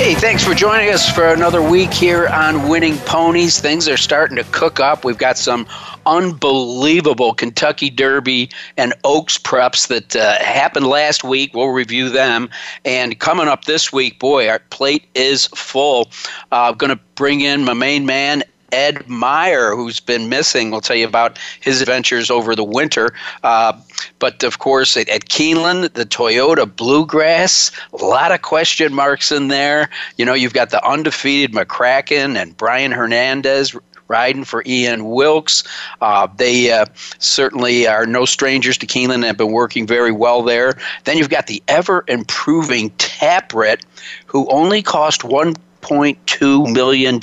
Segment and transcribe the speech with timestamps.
[0.00, 3.60] Hey, thanks for joining us for another week here on Winning Ponies.
[3.60, 5.04] Things are starting to cook up.
[5.04, 5.66] We've got some
[6.06, 11.52] unbelievable Kentucky Derby and Oaks preps that uh, happened last week.
[11.52, 12.48] We'll review them.
[12.86, 16.10] And coming up this week, boy, our plate is full.
[16.50, 18.42] I'm uh, going to bring in my main man,
[18.72, 20.70] Ed Meyer, who's been missing.
[20.70, 23.14] We'll tell you about his adventures over the winter.
[23.42, 23.72] Uh,
[24.18, 29.48] but of course, at, at, Keeneland, the Toyota Bluegrass, a lot of question marks in
[29.48, 29.90] there.
[30.16, 33.76] You know, you've got the undefeated McCracken and Brian Hernandez
[34.10, 35.62] riding for Ian Wilkes.
[36.00, 36.84] Uh, they uh,
[37.18, 40.74] certainly are no strangers to Keeneland and have been working very well there.
[41.04, 43.82] Then you've got the ever improving Tapwrit,
[44.26, 47.20] who only cost one $1.2 million.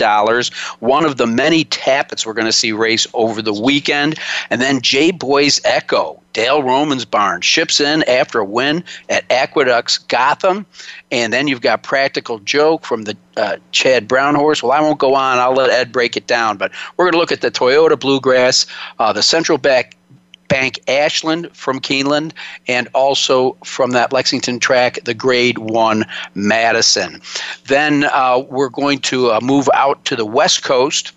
[0.79, 4.19] One of the many Tapits we're going to see race over the weekend.
[4.49, 9.97] And then J Boys Echo, Dale Romans barn, ships in after a win at Aqueducts
[9.97, 10.65] Gotham.
[11.11, 14.61] And then you've got Practical Joke from the uh, Chad Brown horse.
[14.61, 15.39] Well, I won't go on.
[15.39, 16.57] I'll let Ed break it down.
[16.57, 18.65] But we're going to look at the Toyota Bluegrass,
[18.99, 19.95] uh, the Central Back
[20.47, 22.31] Bank Ashland from Keeneland,
[22.67, 27.21] and also from that Lexington track, the Grade 1 Madison.
[27.65, 31.11] Then uh, we're going to uh, move out to the West Coast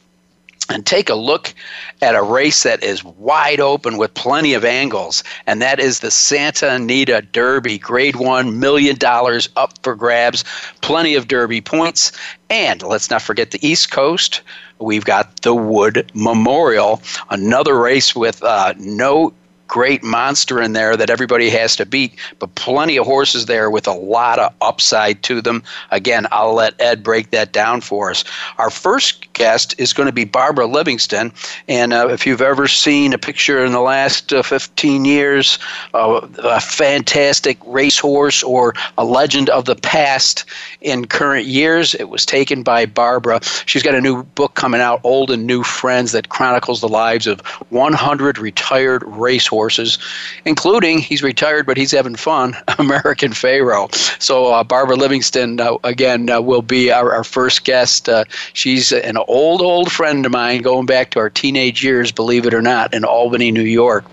[0.71, 1.53] and take a look
[2.01, 6.11] at a race that is wide open with plenty of angles, and that is the
[6.11, 10.45] Santa Anita Derby, grade one, million dollars up for grabs,
[10.81, 12.13] plenty of Derby points.
[12.49, 14.43] And let's not forget the East Coast.
[14.81, 19.35] We've got the Wood Memorial, another race with uh, no
[19.71, 23.87] great monster in there that everybody has to beat, but plenty of horses there with
[23.87, 25.63] a lot of upside to them.
[25.93, 28.25] Again, I'll let Ed break that down for us.
[28.59, 31.33] Our first guest is going to be Barbara Livingston,
[31.69, 35.59] and uh, if you've ever seen a picture in the last uh, 15 years,
[35.95, 40.45] uh, a fantastic racehorse or a legend of the past
[40.81, 43.41] in current years, it was taken by Barbara.
[43.67, 47.27] She's got a new book coming out, Old and New Friends, that chronicles the lives
[47.27, 47.41] of
[47.71, 49.99] 100 retired racehorses horses,
[50.45, 53.89] including he's retired but he's having fun, American Pharoah.
[54.19, 58.09] So uh, Barbara Livingston uh, again uh, will be our, our first guest.
[58.09, 62.47] Uh, she's an old old friend of mine, going back to our teenage years, believe
[62.47, 64.05] it or not, in Albany, New York.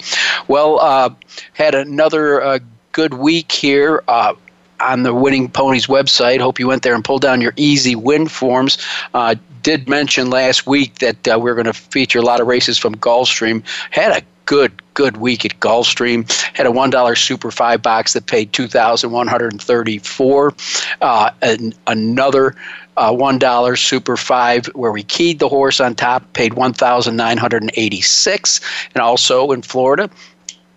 [0.47, 1.09] Well, uh,
[1.53, 2.59] had another uh,
[2.91, 6.39] good week here on the Winning Ponies website.
[6.39, 8.77] Hope you went there and pulled down your easy win forms.
[9.13, 12.47] Uh, did mention last week that uh, we are going to feature a lot of
[12.47, 13.63] races from Gulfstream.
[13.91, 16.31] Had a good good week at Gulfstream.
[16.56, 19.97] Had a one dollar Super Five box that paid two thousand one hundred and thirty
[19.97, 20.53] four.
[21.01, 22.56] Uh, and another
[22.97, 27.15] uh, one dollar Super Five where we keyed the horse on top, paid one thousand
[27.15, 28.59] nine hundred and eighty six.
[28.93, 30.09] And also in Florida,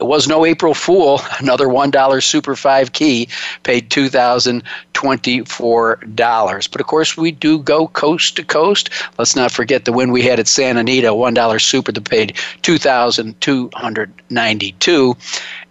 [0.01, 1.21] it was no April Fool.
[1.39, 3.29] Another $1 Super 5 key
[3.65, 6.73] paid $2,024.
[6.73, 8.89] But of course, we do go coast to coast.
[9.19, 15.17] Let's not forget the win we had at Santa Anita, $1 Super that paid 2,292.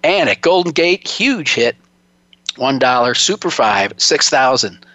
[0.03, 1.75] And at Golden Gate, huge hit,
[2.55, 4.85] $1 Super 5, 6000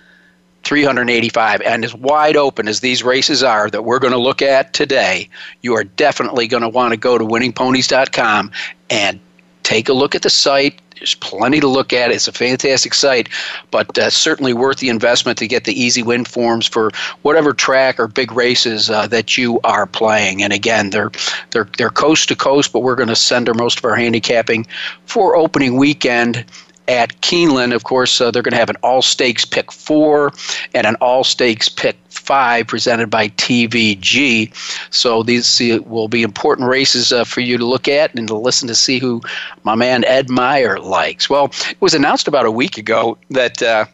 [0.65, 4.73] 385 and as wide open as these races are that we're going to look at
[4.73, 5.29] today
[5.63, 8.51] you are definitely going to want to go to winningponies.com
[8.91, 9.21] and
[9.63, 12.11] take a look at the site there's plenty to look at.
[12.11, 13.29] It's a fantastic site,
[13.71, 16.91] but uh, certainly worth the investment to get the easy win forms for
[17.23, 20.43] whatever track or big races uh, that you are playing.
[20.43, 21.11] And again, they're
[21.51, 24.67] they're they're coast to coast, but we're going to send most of our handicapping
[25.07, 26.45] for opening weekend
[26.89, 30.33] at Keeneland, of course, uh, they're going to have an all stakes pick four
[30.75, 34.53] and an all stakes pick five presented by TVG.
[34.91, 38.69] So these will be important races uh, for you to look at and to listen
[38.69, 39.23] to see who
[39.63, 41.31] my man Ed Meyer likes.
[41.31, 43.63] Well, it was announced about a week ago that.
[43.63, 43.87] Uh,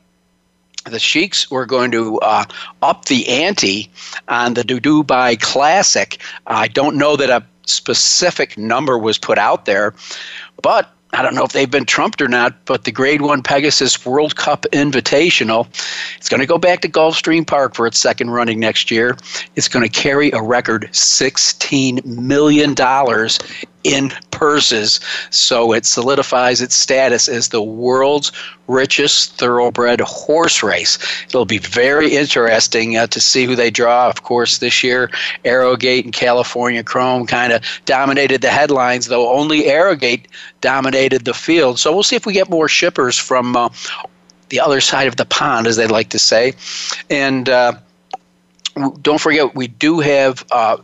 [0.86, 2.44] the Sheiks were going to uh,
[2.80, 3.90] up the ante
[4.28, 6.18] on the Dubai Classic.
[6.46, 9.94] I don't know that a specific number was put out there,
[10.62, 14.04] but I don't know if they've been trumped or not, but the Grade One Pegasus
[14.06, 15.66] World Cup Invitational,
[16.16, 19.16] it's going to go back to Gulfstream Park for its second running next year.
[19.56, 22.74] It's going to carry a record $16 million
[23.84, 25.00] in purses.
[25.30, 28.32] So it solidifies its status as the world's
[28.68, 30.98] richest thoroughbred horse race.
[31.26, 34.08] It'll be very interesting uh, to see who they draw.
[34.08, 35.10] Of course, this year,
[35.44, 40.28] Arrogate and California Chrome kind of dominated the headlines, though only Arrogate
[40.60, 41.78] dominated the field.
[41.78, 43.70] So we'll see if we get more shippers from uh,
[44.50, 46.54] the other side of the pond, as they like to say.
[47.08, 47.74] And uh,
[49.02, 50.76] don't forget, we do have uh,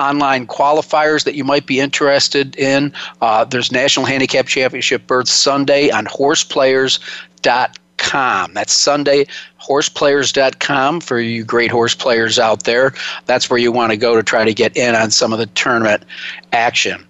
[0.00, 2.92] online qualifiers that you might be interested in.
[3.20, 8.54] Uh, there's National Handicap Championship Berth Sunday on horseplayers.com.
[8.54, 9.26] That's Sunday,
[9.62, 12.94] horseplayers.com for you great horse players out there.
[13.26, 15.46] That's where you want to go to try to get in on some of the
[15.46, 16.04] tournament
[16.52, 17.06] action.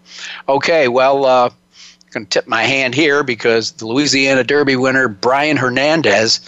[0.49, 5.07] Okay, well, uh, I'm going to tip my hand here because the Louisiana Derby winner,
[5.07, 6.41] Brian Hernandez,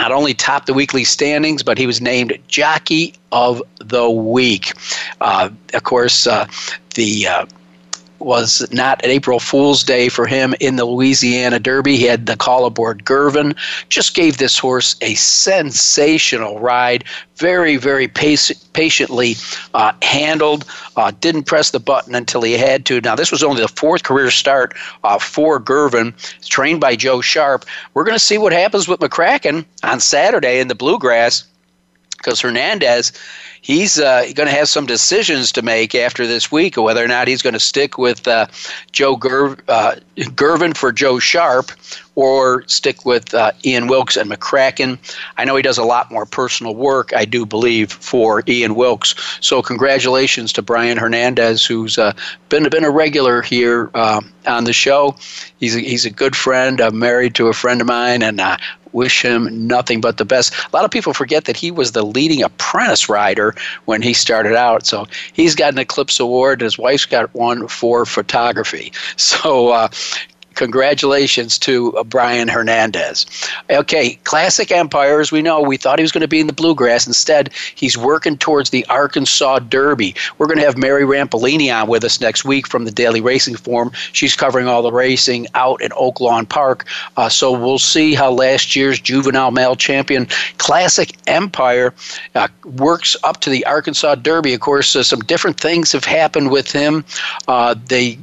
[0.00, 4.72] not only topped the weekly standings, but he was named Jockey of the Week.
[5.20, 6.48] Uh, of course, uh,
[6.94, 7.46] the uh,
[8.20, 11.96] was not an April Fool's Day for him in the Louisiana Derby.
[11.96, 13.54] He had the call aboard Girvin.
[13.88, 17.04] Just gave this horse a sensational ride.
[17.36, 19.36] Very, very pac- patiently
[19.74, 20.64] uh, handled.
[20.96, 23.00] Uh, didn't press the button until he had to.
[23.00, 24.74] Now, this was only the fourth career start
[25.04, 26.14] uh, for Girvin,
[26.44, 27.64] trained by Joe Sharp.
[27.94, 31.44] We're going to see what happens with McCracken on Saturday in the Bluegrass
[32.18, 33.12] because Hernandez
[33.62, 37.28] he's uh, going to have some decisions to make after this week, whether or not
[37.28, 38.46] he's going to stick with uh,
[38.92, 39.96] Joe Ger- uh,
[40.34, 41.70] Girvin for Joe Sharp
[42.20, 44.98] or stick with uh, Ian Wilkes and McCracken.
[45.38, 49.14] I know he does a lot more personal work, I do believe, for Ian Wilkes.
[49.40, 52.12] So congratulations to Brian Hernandez, who's uh,
[52.50, 55.16] been been a regular here uh, on the show.
[55.60, 56.78] He's a, he's a good friend.
[56.82, 58.58] I'm married to a friend of mine, and uh,
[58.92, 60.52] wish him nothing but the best.
[60.52, 64.54] A lot of people forget that he was the leading apprentice rider when he started
[64.54, 64.86] out.
[64.86, 68.92] So he's got an Eclipse Award, his wife's got one for photography.
[69.16, 69.88] So uh,
[70.54, 73.26] congratulations to uh, Brian Hernandez.
[73.70, 76.52] Okay, Classic Empire, as we know, we thought he was going to be in the
[76.52, 77.06] Bluegrass.
[77.06, 80.14] Instead, he's working towards the Arkansas Derby.
[80.38, 83.56] We're going to have Mary Rampellini on with us next week from the Daily Racing
[83.56, 83.90] Form.
[84.12, 86.86] She's covering all the racing out at Oaklawn Park.
[87.16, 90.26] Uh, so we'll see how last year's juvenile male champion,
[90.58, 91.94] Classic Empire,
[92.34, 94.54] uh, works up to the Arkansas Derby.
[94.54, 97.04] Of course, uh, some different things have happened with him.
[97.48, 98.18] Uh, they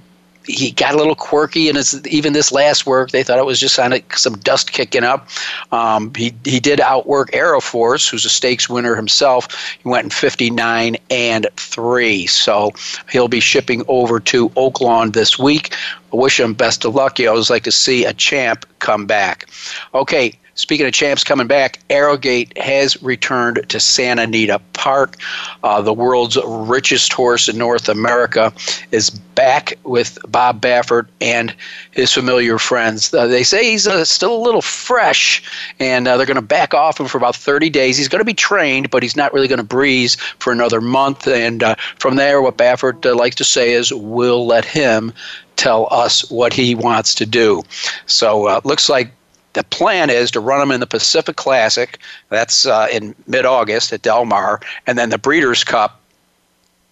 [0.48, 1.78] he got a little quirky, and
[2.08, 5.28] even this last work, they thought it was just some dust kicking up.
[5.72, 9.48] Um, he he did outwork Aeroforce, who's a stakes winner himself.
[9.84, 12.72] He went in 59 and three, so
[13.12, 15.76] he'll be shipping over to Oaklawn this week.
[16.14, 17.20] I wish him best of luck.
[17.20, 19.48] You always like to see a champ come back.
[19.94, 20.34] Okay.
[20.58, 25.16] Speaking of champs coming back, Arrogate has returned to Santa Anita Park.
[25.64, 28.52] Uh, the world's richest horse in North America
[28.92, 31.56] is back with Bob Baffert and
[31.92, 33.14] his familiar friends.
[33.14, 35.44] Uh, they say he's uh, still a little fresh,
[35.80, 37.96] and uh, they're going to back off him for about 30 days.
[37.96, 41.28] He's going to be trained, but he's not really going to breeze for another month.
[41.28, 45.14] And uh, from there, what Baffert uh, likes to say is, we'll let him
[45.56, 47.64] tell us what he wants to do.
[48.06, 49.12] So uh, looks like
[49.58, 52.00] the plan is to run them in the Pacific Classic.
[52.30, 56.00] That's uh, in mid-August at Del Mar, and then the Breeders' Cup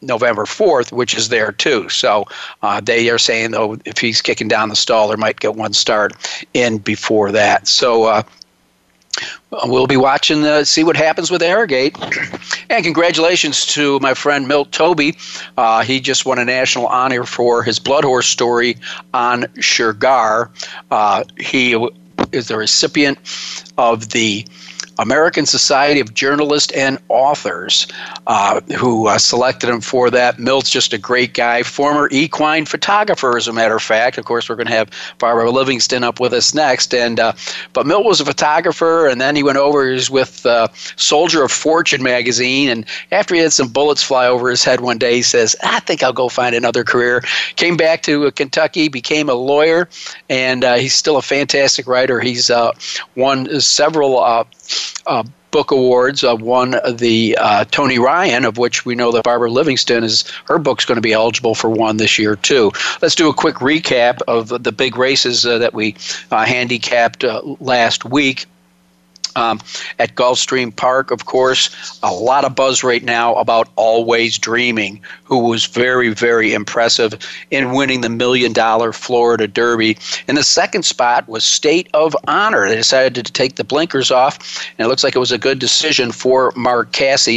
[0.01, 1.89] November 4th, which is there too.
[1.89, 2.25] So
[2.62, 5.73] uh, they are saying, though, if he's kicking down the stall, there might get one
[5.73, 6.13] start
[6.53, 7.67] in before that.
[7.67, 8.23] So uh,
[9.65, 11.95] we'll be watching to uh, see what happens with Arrogate.
[12.69, 15.18] And congratulations to my friend Milt Toby.
[15.57, 18.77] Uh, he just won a national honor for his Blood Horse story
[19.13, 20.49] on Shergar.
[20.92, 21.75] Uh, he
[22.35, 23.18] is the recipient
[23.77, 24.45] of the
[24.97, 27.87] American Society of Journalists and Authors,
[28.28, 30.40] uh, who uh, selected him for that.
[30.40, 34.18] Milt's just a great guy, former equine photographer, as a matter of fact.
[34.18, 36.94] Of course, we're going to have Barbara Livingston up with us next.
[36.94, 37.33] And uh,
[37.73, 39.85] but Milt was a photographer, and then he went over.
[39.87, 44.28] He was with uh, Soldier of Fortune magazine, and after he had some bullets fly
[44.28, 47.21] over his head one day, he says, "I think I'll go find another career."
[47.56, 49.90] Came back to uh, Kentucky, became a lawyer,
[50.30, 52.19] and uh, he's still a fantastic writer.
[52.19, 52.49] He's
[53.16, 54.19] won several
[55.56, 56.21] book awards.
[56.21, 60.57] Uh, one the uh, Tony Ryan, of which we know that Barbara Livingston is her
[60.57, 62.73] book's going to be eligible for one this year too.
[63.01, 65.95] Let's do a quick recap of the big races uh, that we
[66.30, 68.47] uh, handicapped uh, last week.
[69.35, 69.59] Um,
[69.99, 71.99] at Gulfstream Park, of course.
[72.04, 77.13] A lot of buzz right now about Always Dreaming, who was very, very impressive
[77.51, 79.97] in winning the million dollar Florida Derby.
[80.27, 82.68] And the second spot was State of Honor.
[82.69, 85.59] They decided to take the blinkers off, and it looks like it was a good
[85.59, 87.27] decision for Mark Casse.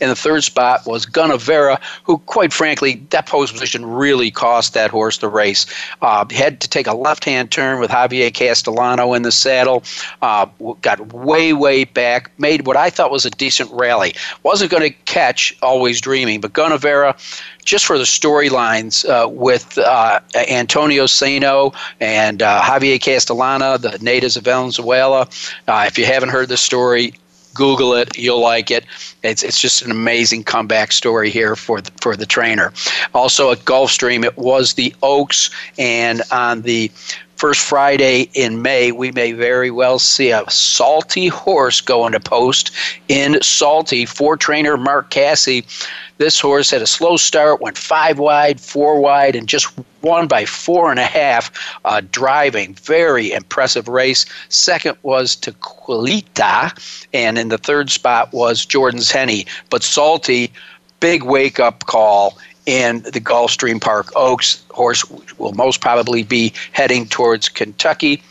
[0.00, 4.90] And the third spot was Gunnevera, who, quite frankly, that pose position really cost that
[4.90, 5.66] horse the race.
[6.02, 9.82] Uh, had to take a left hand turn with Javier Castellano in the saddle,
[10.22, 10.46] uh,
[10.82, 14.14] got way, way back, made what I thought was a decent rally.
[14.42, 17.16] Wasn't going to catch Always Dreaming, but Gunnevera
[17.64, 24.36] just for the storylines uh, with uh, Antonio Sano and uh, Javier Castellano, the natives
[24.36, 25.28] of Venezuela.
[25.66, 27.12] Uh, if you haven't heard the story,
[27.56, 28.16] Google it.
[28.16, 28.84] You'll like it.
[29.22, 32.72] It's, it's just an amazing comeback story here for the, for the trainer.
[33.14, 36.90] Also at Gulfstream, it was the Oaks, and on the
[37.36, 42.70] first Friday in May, we may very well see a salty horse going to post
[43.08, 45.62] in Salty for trainer Mark Casse.
[46.18, 49.68] This horse had a slow start, went five wide, four wide, and just
[50.00, 51.50] won by four and a half,
[51.84, 52.74] uh, driving.
[52.74, 54.24] Very impressive race.
[54.48, 56.72] Second was Tequilita,
[57.12, 59.46] and in the third spot was Jordan's Henny.
[59.68, 60.50] But Salty,
[61.00, 64.64] big wake up call in the Gulfstream Park Oaks.
[64.70, 65.08] Horse
[65.38, 68.22] will most probably be heading towards Kentucky.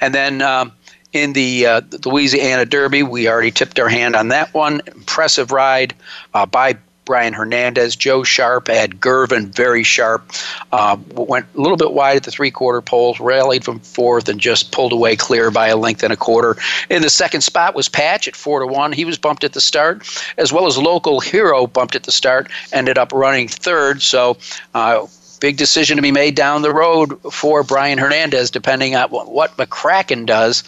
[0.00, 0.72] And then um,
[1.12, 4.80] in the, uh, Louisiana Derby, we already tipped our hand on that one.
[4.86, 5.94] Impressive ride
[6.34, 7.96] uh, by Brian Hernandez.
[7.96, 10.30] Joe Sharp had Girvin very sharp.
[10.72, 14.38] Uh, went a little bit wide at the three quarter poles, rallied from fourth, and
[14.38, 16.56] just pulled away clear by a length and a quarter.
[16.90, 18.92] In the second spot was Patch at four to one.
[18.92, 22.50] He was bumped at the start, as well as local hero bumped at the start.
[22.72, 24.02] Ended up running third.
[24.02, 24.36] So.
[24.74, 25.06] Uh,
[25.38, 30.24] big decision to be made down the road for Brian Hernandez, depending on what McCracken
[30.24, 30.64] does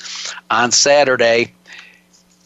[0.50, 1.54] on Saturday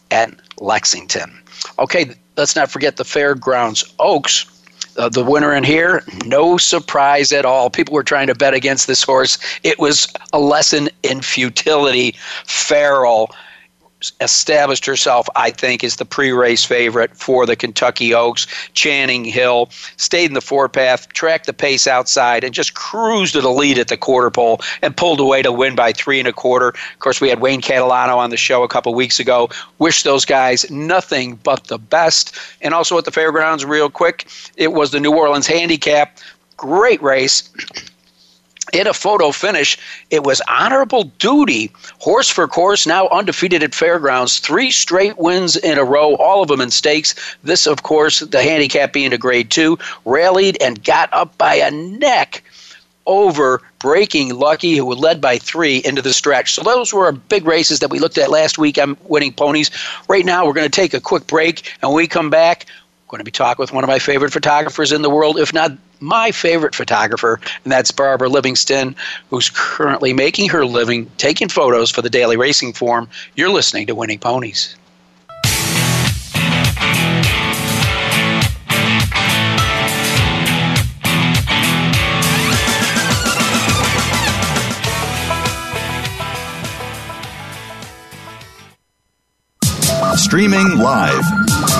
[0.09, 1.37] at Lexington.
[1.79, 4.49] Okay, let's not forget the Fairgrounds Oaks.
[4.95, 7.69] Uh, the winner in here, no surprise at all.
[7.69, 9.39] People were trying to bet against this horse.
[9.63, 12.15] It was a lesson in futility.
[12.45, 13.31] Farrell
[14.21, 18.47] established herself, I think, as the pre-race favorite for the Kentucky Oaks.
[18.73, 23.51] Channing Hill stayed in the four-path, tracked the pace outside, and just cruised to the
[23.51, 26.69] lead at the quarter pole and pulled away to win by three and a quarter.
[26.69, 29.49] Of course, we had Wayne Catalano on the show a couple weeks ago.
[29.79, 32.35] Wish those guys nothing but the best.
[32.61, 36.17] And also at the fairgrounds, real quick, it was the New Orleans Handicap.
[36.57, 37.49] Great race
[38.73, 39.77] in a photo finish,
[40.09, 41.71] it was honorable duty.
[41.99, 46.49] Horse for course, now undefeated at fairgrounds, three straight wins in a row, all of
[46.49, 47.15] them in stakes.
[47.43, 51.71] This, of course, the handicap being a grade two, rallied and got up by a
[51.71, 52.43] neck
[53.05, 56.53] over breaking Lucky, who led by three into the stretch.
[56.53, 59.71] So those were big races that we looked at last week I'm Winning Ponies.
[60.07, 62.65] Right now, we're going to take a quick break, and when we come back,
[63.13, 65.71] going to be talking with one of my favorite photographers in the world, if not
[65.99, 68.95] my favorite photographer, and that's Barbara Livingston,
[69.29, 73.07] who's currently making her living taking photos for the Daily Racing Form.
[73.35, 74.75] You're listening to Winning Ponies.
[90.15, 91.23] Streaming live,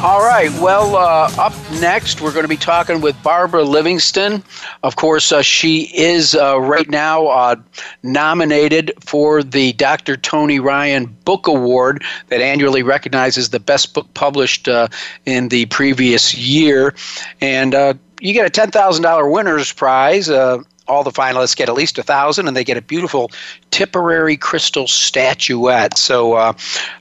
[0.00, 0.48] All right.
[0.60, 4.44] Well, uh, up next, we're going to be talking with Barbara Livingston.
[4.84, 7.56] Of course, uh, she is uh, right now uh,
[8.04, 10.16] nominated for the Dr.
[10.16, 14.86] Tony Ryan Book Award that annually recognizes the best book published uh,
[15.26, 16.94] in the previous year.
[17.40, 20.30] And uh, you get a $10,000 winner's prize
[20.88, 23.30] all the finalists get at least a thousand, and they get a beautiful
[23.70, 25.96] Tipperary crystal statuette.
[25.96, 26.52] So, uh,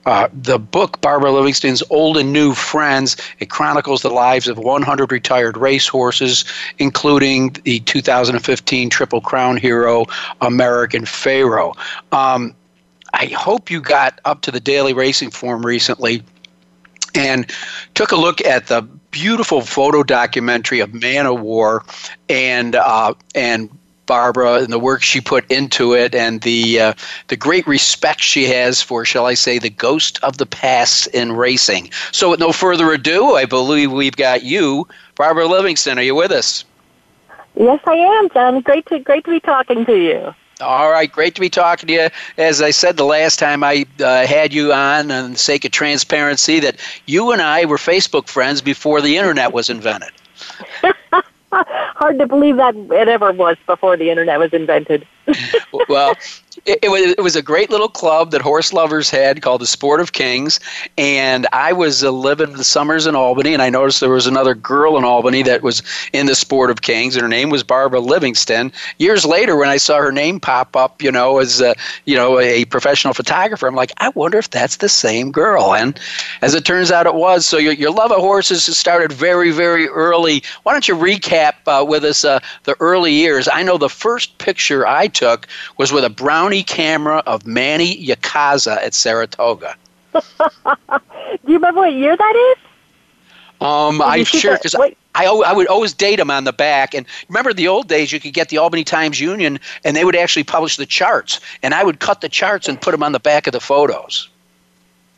[0.06, 5.12] uh, the book Barbara Livingston's "Old and New Friends" it chronicles the lives of 100
[5.12, 6.46] retired racehorses,
[6.78, 10.06] including the 2015 Triple Crown hero
[10.42, 11.74] American Pharoah.
[12.12, 12.54] Um,
[13.14, 16.24] I hope you got up to the daily racing form recently
[17.16, 17.52] and
[17.96, 21.84] took a look at the beautiful photo documentary of Man O' War
[22.30, 23.70] and uh, and
[24.08, 26.94] Barbara and the work she put into it, and the uh,
[27.28, 31.34] the great respect she has for, shall I say, the ghost of the past in
[31.34, 31.92] racing.
[32.12, 36.00] So, with no further ado, I believe we've got you, Barbara Livingston.
[36.00, 36.66] Are you with us?
[37.56, 38.62] Yes, I am, John.
[38.62, 40.34] Great to great to be talking to you.
[40.60, 42.10] All right, great to be talking to you.
[42.38, 45.72] As I said the last time I uh, had you on, on the sake of
[45.72, 50.10] transparency, that you and I were Facebook friends before the internet was invented.
[51.52, 55.08] Hard to believe that it ever was before the internet was invented.
[55.90, 56.16] well,
[56.66, 59.68] it, it, was, it was a great little club that horse lovers had called the
[59.68, 60.60] Sport of Kings.
[60.98, 64.56] And I was uh, living the summers in Albany, and I noticed there was another
[64.56, 68.00] girl in Albany that was in the Sport of Kings, and her name was Barbara
[68.00, 68.72] Livingston.
[68.98, 72.40] Years later, when I saw her name pop up, you know, as a, you know
[72.40, 75.76] a professional photographer, I'm like, I wonder if that's the same girl.
[75.76, 76.00] And
[76.42, 77.46] as it turns out, it was.
[77.46, 80.44] So your, your love of horses started very, very early.
[80.64, 83.48] Why don't you recap uh, with us uh, the early years?
[83.52, 85.48] I know the first picture I took
[85.78, 89.76] was with a brownie camera of Manny Ycaza at Saratoga.
[90.14, 90.20] Do
[91.48, 92.64] you remember what year that is?
[93.60, 96.94] Um, I'm sure because I, I, I would always date them on the back.
[96.94, 100.16] And remember the old days, you could get the Albany Times Union, and they would
[100.16, 103.20] actually publish the charts, and I would cut the charts and put them on the
[103.20, 104.30] back of the photos.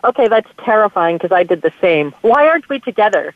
[0.05, 2.13] Okay, that's terrifying because I did the same.
[2.21, 3.35] Why aren't we together?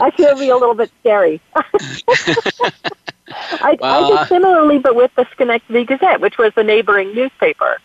[0.00, 1.40] Actually, it would be a little bit scary.
[3.28, 7.80] I, I did similarly, but with the Schenectady Gazette, which was the neighboring newspaper,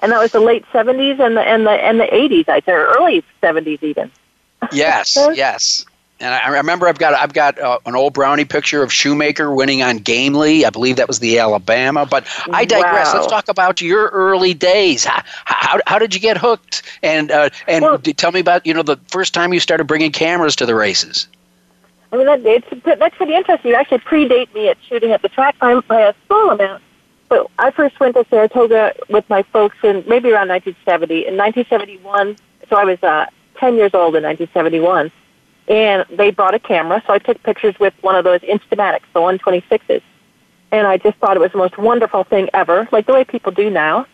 [0.00, 2.72] and that was the late seventies and the and the and the eighties, I say,
[2.72, 4.10] early seventies even.
[4.72, 5.84] Yes, yes.
[6.22, 9.82] And I remember I've got I've got uh, an old brownie picture of Shoemaker winning
[9.82, 10.66] on Gamely.
[10.66, 12.04] I believe that was the Alabama.
[12.04, 13.06] But I digress.
[13.06, 13.20] Wow.
[13.20, 15.04] Let's talk about your early days.
[15.04, 16.82] How, how, how did you get hooked?
[17.02, 20.12] And uh, and well, tell me about you know the first time you started bringing
[20.12, 21.26] cameras to the races.
[22.12, 23.70] I mean, that, it's, that's pretty interesting.
[23.70, 26.82] You actually predate me at shooting at the track by, by a small amount.
[27.28, 31.26] But I first went to Saratoga with my folks in maybe around 1970.
[31.28, 32.36] In 1971,
[32.68, 33.26] so I was uh,
[33.58, 35.12] 10 years old in 1971,
[35.68, 39.20] and they brought a camera, so I took pictures with one of those Instamatics, the
[39.20, 40.02] 126s.
[40.72, 43.52] And I just thought it was the most wonderful thing ever, like the way people
[43.52, 44.06] do now.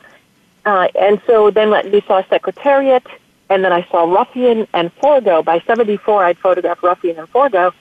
[0.67, 3.07] Uh, and so then we saw Secretariat,
[3.49, 5.43] and then I saw Ruffian and Forego.
[5.43, 7.73] By 74, I'd photographed Ruffian and Forego.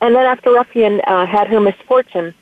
[0.00, 2.34] And then after Ruffian uh, had her misfortune,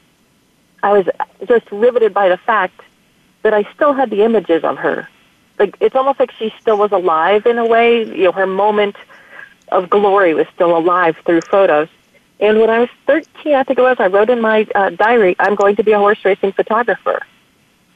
[0.83, 1.07] I was
[1.49, 2.81] just riveted by the fact
[3.43, 5.09] that I still had the images of her.
[5.59, 8.05] Like it's almost like she still was alive in a way.
[8.05, 8.97] You know, her moment
[9.69, 11.89] of glory was still alive through photos.
[12.39, 15.35] And when I was 13, I think it was, I wrote in my uh, diary,
[15.39, 17.23] I'm going to be a horse racing photographer.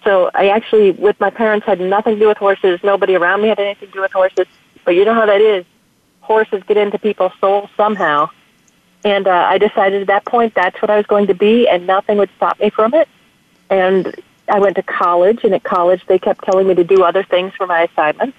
[0.02, 2.80] So I actually, with my parents, had nothing to do with horses.
[2.82, 4.46] Nobody around me had anything to do with horses.
[4.84, 5.66] But you know how that is.
[6.22, 8.30] Horses get into people's souls somehow.
[9.04, 11.86] And uh, I decided at that point that's what I was going to be, and
[11.86, 13.08] nothing would stop me from it.
[13.70, 14.14] And
[14.48, 17.54] I went to college, and at college they kept telling me to do other things
[17.54, 18.36] for my assignments.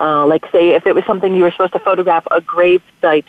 [0.00, 3.26] Uh, like, say, if it was something you were supposed to photograph a grave site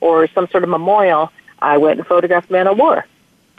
[0.00, 1.30] or some sort of memorial,
[1.60, 3.06] I went and photographed Man O' War.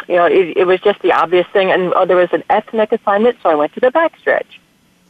[0.07, 1.71] You know, it, it was just the obvious thing.
[1.71, 4.59] And oh, there was an ethnic assignment, so I went to the backstretch.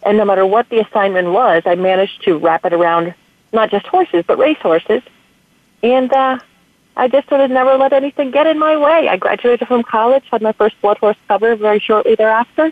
[0.04, 3.14] And no matter what the assignment was, I managed to wrap it around
[3.52, 5.02] not just horses, but racehorses.
[5.82, 6.40] And uh,
[6.97, 9.10] I just sort of never let anything get in my way.
[9.10, 12.71] I graduated from college, had my first blood horse cover very shortly thereafter,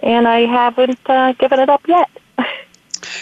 [0.00, 2.10] and I haven't uh, given it up yet.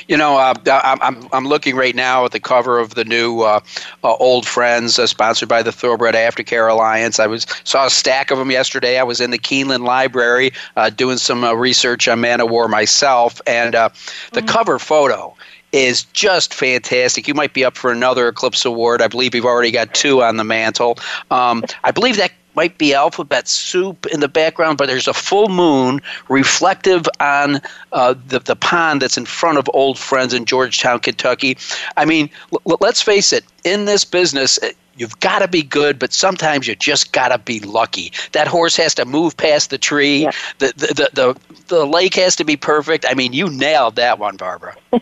[0.09, 3.61] You know, uh, I'm, I'm looking right now at the cover of the new uh,
[4.05, 7.19] uh, Old Friends, uh, sponsored by the Thoroughbred Aftercare Alliance.
[7.19, 8.99] I was saw a stack of them yesterday.
[8.99, 12.69] I was in the Keeneland Library uh, doing some uh, research on Man O' War
[12.69, 14.47] myself, and the mm-hmm.
[14.47, 15.35] cover photo
[15.73, 17.27] is just fantastic.
[17.27, 19.03] You might be up for another Eclipse Award.
[19.03, 20.99] I believe you've already got two on the mantle.
[21.31, 25.49] Um, I believe that might be alphabet soup in the background, but there's a full
[25.49, 27.61] moon reflective on
[27.93, 31.57] uh, the, the pond that's in front of Old Friends in Georgetown, Kentucky.
[31.97, 34.59] I mean, l- let's face it, in this business,
[34.97, 38.13] You've got to be good, but sometimes you just got to be lucky.
[38.33, 40.23] That horse has to move past the tree.
[40.23, 40.33] Yeah.
[40.59, 43.07] The, the, the, the, the lake has to be perfect.
[43.09, 44.77] I mean, you nailed that one, Barbara.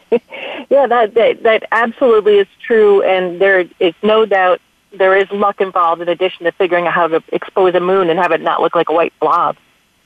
[0.71, 4.61] yeah, that, that, that absolutely is true, and there is no doubt
[4.93, 8.19] there is luck involved in addition to figuring out how to expose a moon and
[8.19, 9.57] have it not look like a white blob.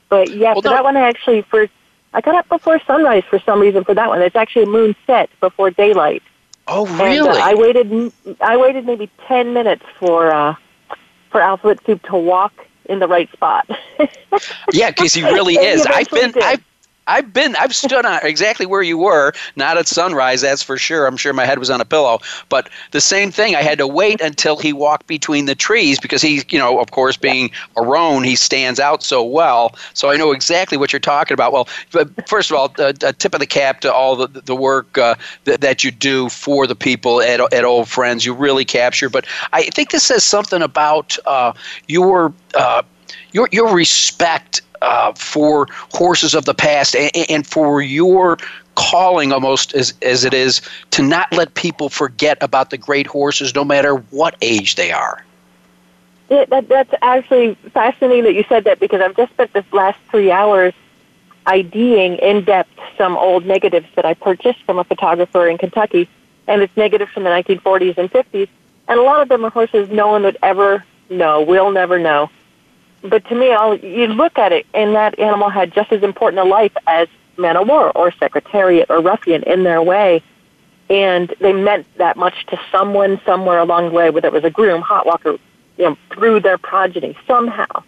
[0.09, 0.73] But yeah, well, for no.
[0.75, 1.71] that one, I actually first
[2.13, 4.21] I got up before sunrise for some reason for that one.
[4.21, 6.23] It's actually a moon set before daylight.
[6.67, 7.17] Oh, really?
[7.17, 8.13] And, uh, I waited.
[8.41, 10.55] I waited maybe ten minutes for uh,
[11.31, 12.53] for Alphabet Soup to walk
[12.85, 13.69] in the right spot.
[14.73, 15.85] yeah, because he really is.
[15.85, 16.33] I've been.
[16.41, 16.63] I've
[17.07, 21.05] I've been, I've stood on exactly where you were, not at sunrise, that's for sure.
[21.05, 22.19] I'm sure my head was on a pillow.
[22.49, 26.21] But the same thing, I had to wait until he walked between the trees because
[26.21, 29.75] he, you know, of course, being a roan, he stands out so well.
[29.93, 31.53] So I know exactly what you're talking about.
[31.53, 31.67] Well,
[32.27, 35.15] first of all, a, a tip of the cap to all the, the work uh,
[35.43, 38.25] that, you do for the people at, at Old Friends.
[38.25, 39.09] You really capture.
[39.09, 41.53] But I think this says something about uh,
[41.87, 42.33] your.
[42.55, 42.81] Uh,
[43.35, 48.37] your, your respect uh, for horses of the past and, and for your
[48.75, 53.53] calling almost as, as it is to not let people forget about the great horses
[53.53, 55.23] no matter what age they are.
[56.29, 59.99] Yeah, that, that's actually fascinating that you said that because I've just spent this last
[60.09, 60.73] three hours
[61.45, 66.07] IDing in depth some old negatives that I purchased from a photographer in Kentucky.
[66.47, 68.47] And it's negatives from the 1940s and 50s.
[68.87, 72.29] And a lot of them are horses no one would ever know, will never know
[73.09, 76.39] but to me, I'll, you look at it, and that animal had just as important
[76.39, 80.23] a life as man of war or secretariat or ruffian in their way.
[80.89, 84.49] And they meant that much to someone somewhere along the way, whether it was a
[84.49, 85.37] groom, hot walker,
[85.77, 87.83] you know, through their progeny somehow.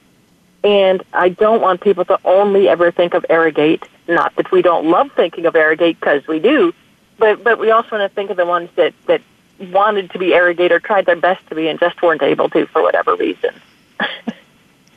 [0.63, 3.83] And I don't want people to only ever think of Arrogate.
[4.07, 6.73] Not that we don't love thinking of Arrogate, because we do,
[7.19, 9.21] but but we also want to think of the ones that that
[9.59, 12.65] wanted to be Arrogate or tried their best to be and just weren't able to
[12.67, 13.51] for whatever reason.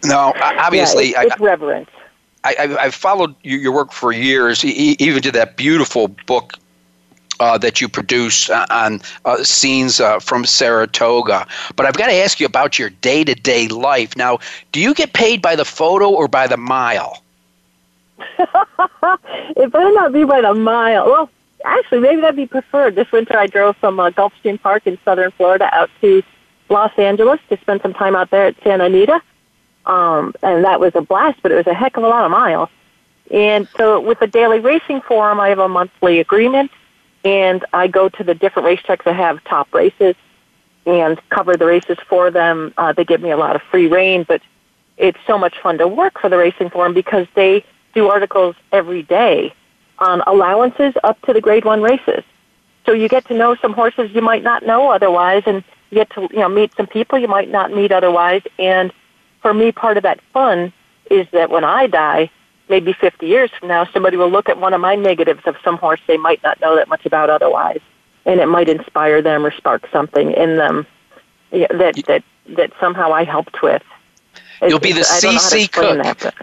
[0.05, 1.91] No, obviously, yeah, it's, it's I, reverence.
[2.45, 6.55] I, have followed your work for years, even to that beautiful book
[7.41, 11.47] uh, that you produce on uh, scenes uh, from Saratoga.
[11.77, 14.17] But I've got to ask you about your day to day life.
[14.17, 14.39] Now,
[14.73, 17.23] do you get paid by the photo or by the mile?
[18.39, 21.07] it better not be by the mile.
[21.07, 21.31] Well,
[21.65, 22.95] actually, maybe that'd be preferred.
[22.95, 26.23] This winter, I drove from uh, Gulfstream Park in southern Florida out to
[26.69, 29.23] Los Angeles to spend some time out there at Santa Anita
[29.87, 32.31] um, and that was a blast, but it was a heck of a lot of
[32.31, 32.69] miles.
[33.31, 36.71] And so with the Daily Racing Forum, I have a monthly agreement,
[37.25, 40.17] and I go to the different racetracks that have top races
[40.87, 42.75] and cover the races for them.
[42.77, 44.43] Uh, they give me a lot of free reign, but
[44.97, 47.65] it's so much fun to work for the Racing Forum because they
[47.95, 49.53] do articles every day
[49.99, 52.25] on allowances up to the Grade One races.
[52.87, 56.11] So you get to know some horses you might not know otherwise, and you get
[56.11, 58.93] to you know meet some people you might not meet otherwise, and
[59.41, 60.73] for me, part of that fun
[61.11, 62.31] is that when I die,
[62.69, 65.77] maybe 50 years from now, somebody will look at one of my negatives of some
[65.77, 67.81] horse they might not know that much about otherwise,
[68.25, 70.87] and it might inspire them or spark something in them
[71.51, 73.83] that that that somehow I helped with.
[74.67, 76.35] You'll be the CC cook.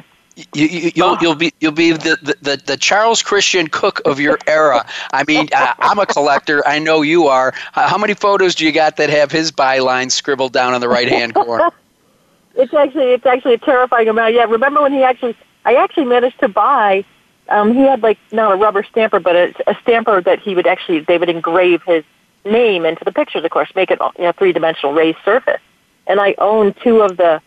[0.53, 1.17] You, you, you'll, oh.
[1.19, 4.85] you'll be you'll be the, the, the Charles Christian Cook of your era.
[5.11, 6.67] I mean, uh, I'm a collector.
[6.67, 7.53] I know you are.
[7.71, 11.07] How many photos do you got that have his byline scribbled down in the right
[11.07, 11.71] hand corner?
[12.57, 14.33] it's actually it's actually a terrifying amount.
[14.33, 17.05] Yeah, remember when he actually I actually managed to buy
[17.49, 20.67] um he had like not a rubber stamper but a, a stamper that he would
[20.67, 22.03] actually they would engrave his
[22.43, 25.61] name into the pictures of course make it you know three dimensional raised surface
[26.07, 27.41] and I own two of the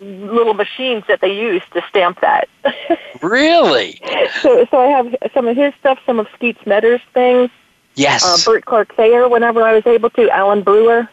[0.00, 2.48] little machines that they use to stamp that.
[3.22, 4.00] really?
[4.42, 7.50] So so I have some of his stuff, some of Skeets Meadors' things.
[7.94, 8.24] Yes.
[8.24, 11.08] Uh, Bert Clark Thayer whenever I was able to, Alan Brewer.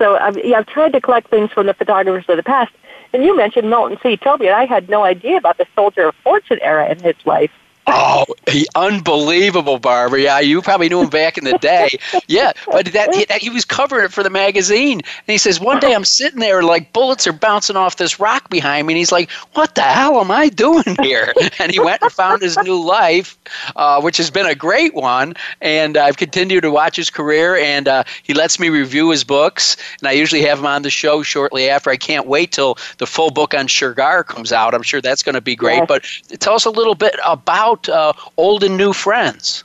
[0.00, 2.72] So I've, yeah, I've tried to collect things from the photographers of the past.
[3.12, 4.16] And you mentioned Milton C.
[4.16, 7.50] Toby, and I had no idea about the Soldier of Fortune era in his life.
[7.92, 10.20] Oh, he, unbelievable, Barbara.
[10.20, 11.90] Yeah, you probably knew him back in the day.
[12.28, 15.58] Yeah, but that he, that he, was covering it for the magazine, and he says
[15.58, 18.98] one day I'm sitting there like bullets are bouncing off this rock behind me, and
[18.98, 22.56] he's like, "What the hell am I doing here?" And he went and found his
[22.58, 23.36] new life,
[23.76, 25.34] uh, which has been a great one.
[25.60, 29.76] And I've continued to watch his career, and uh, he lets me review his books,
[30.00, 31.90] and I usually have him on the show shortly after.
[31.90, 34.74] I can't wait till the full book on Shergar comes out.
[34.74, 35.78] I'm sure that's going to be great.
[35.78, 35.86] Yes.
[35.88, 39.64] But tell us a little bit about uh, old and new friends.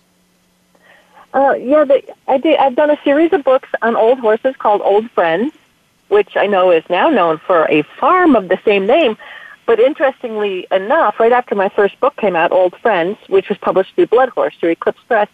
[1.34, 1.84] Uh, yeah,
[2.28, 2.58] I did.
[2.58, 5.54] I've done a series of books on old horses called Old Friends,
[6.08, 9.18] which I know is now known for a farm of the same name.
[9.66, 13.96] But interestingly enough, right after my first book came out, Old Friends, which was published
[13.96, 15.28] through Blood Horse through Eclipse Press,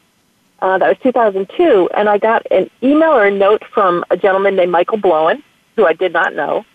[0.61, 4.55] uh, that was 2002, and I got an email or a note from a gentleman
[4.55, 5.43] named Michael Blowen,
[5.75, 6.65] who I did not know,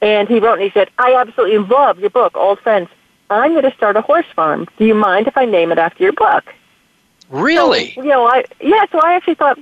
[0.00, 2.88] and he wrote and he said, "I absolutely love your book, Old Friends.
[3.30, 4.66] I'm going to start a horse farm.
[4.78, 6.54] Do you mind if I name it after your book?
[7.28, 7.92] Really?
[7.94, 8.86] So, you know, I yeah.
[8.90, 9.58] So I actually thought,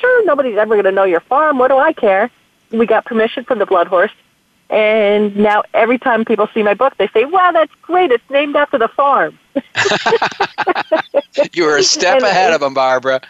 [0.00, 1.58] sure, nobody's ever going to know your farm.
[1.58, 2.30] What do I care?
[2.70, 4.12] We got permission from the Blood Horse,
[4.70, 8.12] and now every time people see my book, they say, "Wow, that's great!
[8.12, 9.38] It's named after the farm."
[11.52, 13.20] you were a step and ahead of them, Barbara.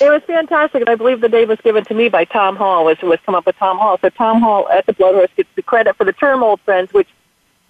[0.00, 2.84] It was fantastic, and I believe the name was given to me by Tom Hall,
[2.84, 3.98] which was come up with Tom Hall.
[4.02, 6.92] So Tom Hall at the Blood Horse gets the credit for the term "Old Friends,"
[6.92, 7.08] which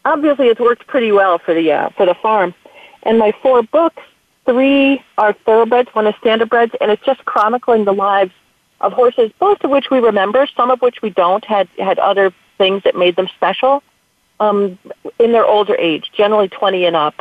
[0.04, 2.54] obviously it's worked pretty well for the uh, for the farm.
[3.02, 4.02] And my four books,
[4.44, 8.32] three are thoroughbreds, one is standardbreds, and it's just chronicling the lives
[8.80, 12.32] of horses, most of which we remember, some of which we don't, had had other
[12.58, 13.82] things that made them special
[14.38, 14.78] um,
[15.18, 17.14] in their older age, generally 20 and up,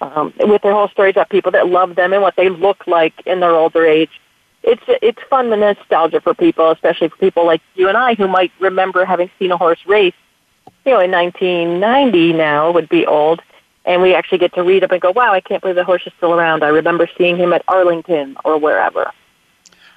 [0.00, 3.14] um, with their whole stories about people that love them and what they look like
[3.26, 4.20] in their older age.
[4.62, 8.26] It's it's fun and nostalgia for people, especially for people like you and I who
[8.26, 10.14] might remember having seen a horse race
[10.84, 13.40] you know, in 1990 now would be old.
[13.86, 16.02] And we actually get to read up and go, wow, I can't believe the horse
[16.06, 16.64] is still around.
[16.64, 19.12] I remember seeing him at Arlington or wherever.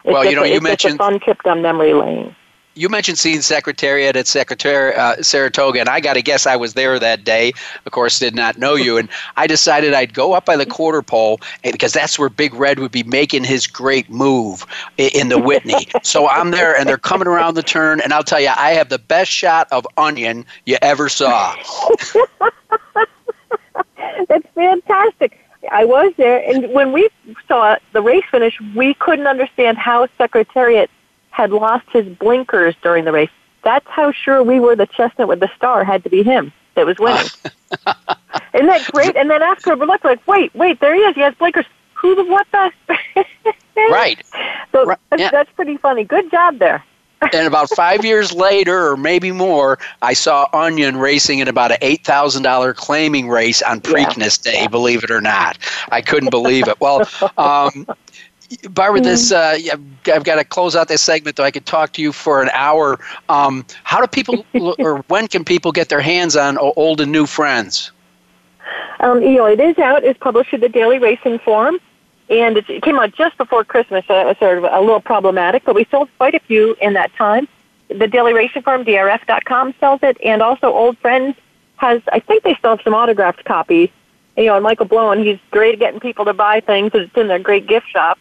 [0.04, 2.36] It's well, you know, a, you mentioned a fun trip down memory lane
[2.78, 7.00] you mentioned seeing Secretariat at uh, Saratoga, and I got to guess I was there
[7.00, 7.54] that day.
[7.86, 11.02] Of course, did not know you, and I decided I'd go up by the quarter
[11.02, 14.66] pole because that's where Big Red would be making his great move
[14.98, 15.88] in the Whitney.
[16.04, 18.90] so I'm there, and they're coming around the turn, and I'll tell you, I have
[18.90, 21.56] the best shot of onion you ever saw.
[24.28, 25.40] that's fantastic.
[25.72, 27.10] I was there, and when we
[27.48, 30.90] saw the race finish, we couldn't understand how Secretariat
[31.38, 33.30] had lost his blinkers during the race.
[33.63, 36.88] That's how sure we were the chestnut with the star had to be him that
[36.88, 37.28] was winning.
[38.56, 39.15] Isn't that great?
[39.15, 41.13] And then after we looked like, wait, wait, there he is.
[41.13, 41.65] He has blinkers.
[41.93, 42.71] Who the what the?
[43.91, 44.19] right.
[44.71, 44.97] So right.
[45.12, 45.30] That's, yeah.
[45.30, 46.04] that's pretty funny.
[46.04, 46.84] Good job there.
[47.21, 51.78] and about five years later, or maybe more, I saw Onion racing in about an
[51.82, 54.52] eight thousand dollar claiming race on Preakness yeah.
[54.54, 54.67] Day.
[54.67, 55.60] Believe it or not,
[55.91, 56.80] I couldn't believe it.
[56.80, 57.86] Well, um,
[58.69, 59.36] Barbara, this mm.
[59.36, 62.41] uh, I've got to close out this segment, though I could talk to you for
[62.41, 62.99] an hour.
[63.29, 64.45] Um, how do people,
[64.79, 67.91] or when can people get their hands on old and new friends?
[68.99, 70.03] Um, you know, it is out.
[70.03, 71.77] It's published in the Daily Racing Form,
[72.29, 75.63] and it came out just before Christmas, so that was sort of a little problematic.
[75.65, 77.47] But we sold quite a few in that time.
[77.89, 81.36] The Daily Racing Form, DRF.com, sells it, and also Old Friends
[81.75, 82.01] has.
[82.12, 83.89] I think they still have some autographed copies.
[84.36, 86.91] You know, and Michael Blowen, he's great at getting people to buy things.
[86.93, 88.19] It's in their great gift shop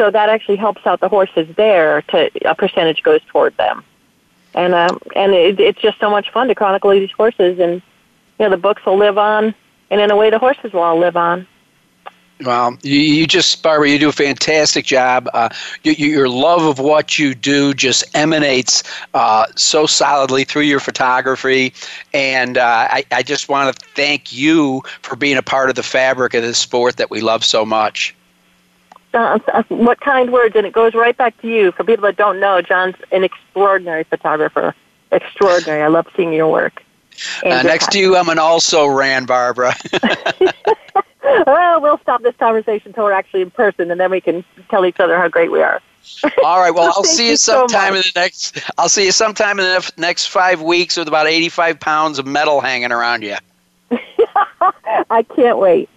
[0.00, 2.00] so that actually helps out the horses there.
[2.08, 3.84] To a percentage goes toward them,
[4.54, 7.74] and um, and it, it's just so much fun to chronicle these horses, and
[8.38, 9.54] you know the books will live on,
[9.90, 11.46] and in a way the horses will all live on.
[12.42, 15.28] Well, you, you just, Barbara, you do a fantastic job.
[15.34, 15.50] Uh,
[15.82, 18.82] you, your love of what you do just emanates
[19.12, 21.74] uh, so solidly through your photography.
[22.14, 25.82] And uh, I, I just want to thank you for being a part of the
[25.82, 28.14] fabric of this sport that we love so much
[29.14, 31.72] uh, what kind words, and it goes right back to you.
[31.72, 34.74] For people that don't know, John's an extraordinary photographer.
[35.12, 35.82] Extraordinary.
[35.82, 36.82] I love seeing your work.
[37.44, 39.74] Uh, next to you, I'm an also ran, Barbara.
[41.46, 44.86] well, we'll stop this conversation until we're actually in person, and then we can tell
[44.86, 45.80] each other how great we are.
[46.44, 46.70] All right.
[46.70, 48.58] Well, I'll see you sometime so in the next.
[48.78, 52.60] I'll see you sometime in the next five weeks with about 85 pounds of metal
[52.60, 53.36] hanging around you.
[55.10, 55.88] I can't wait.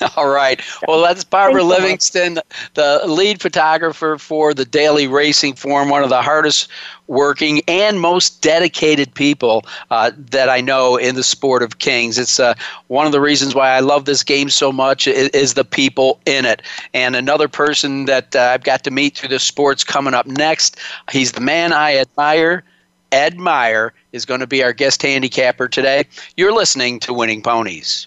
[0.16, 0.60] All right.
[0.86, 2.38] Well, that's Barbara Livingston,
[2.74, 6.68] the lead photographer for the Daily Racing Form, one of the hardest
[7.08, 12.18] working and most dedicated people uh, that I know in the sport of kings.
[12.18, 12.54] It's uh,
[12.88, 16.20] one of the reasons why I love this game so much is, is the people
[16.26, 16.62] in it.
[16.94, 20.78] And another person that uh, I've got to meet through the sports coming up next,
[21.10, 22.64] he's the man I admire.
[23.12, 26.04] Ed Meyer is going to be our guest handicapper today.
[26.36, 28.06] You're listening to Winning Ponies.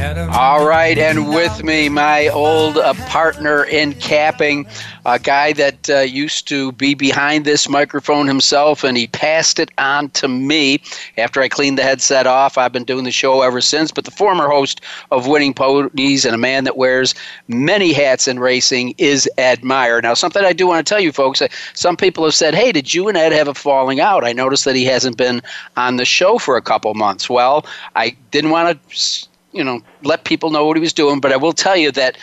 [0.00, 4.66] All right, and with me, my old uh, partner in capping,
[5.04, 9.70] a guy that uh, used to be behind this microphone himself, and he passed it
[9.76, 10.80] on to me
[11.18, 12.56] after I cleaned the headset off.
[12.56, 16.34] I've been doing the show ever since, but the former host of Winning Ponies and
[16.34, 17.14] a man that wears
[17.48, 20.00] many hats in racing is Ed Meyer.
[20.00, 22.72] Now, something I do want to tell you folks, uh, some people have said, hey,
[22.72, 24.24] did you and Ed have a falling out?
[24.24, 25.42] I noticed that he hasn't been
[25.76, 27.28] on the show for a couple months.
[27.28, 31.20] Well, I didn't want to you know, let people know what he was doing.
[31.20, 32.16] But I will tell you that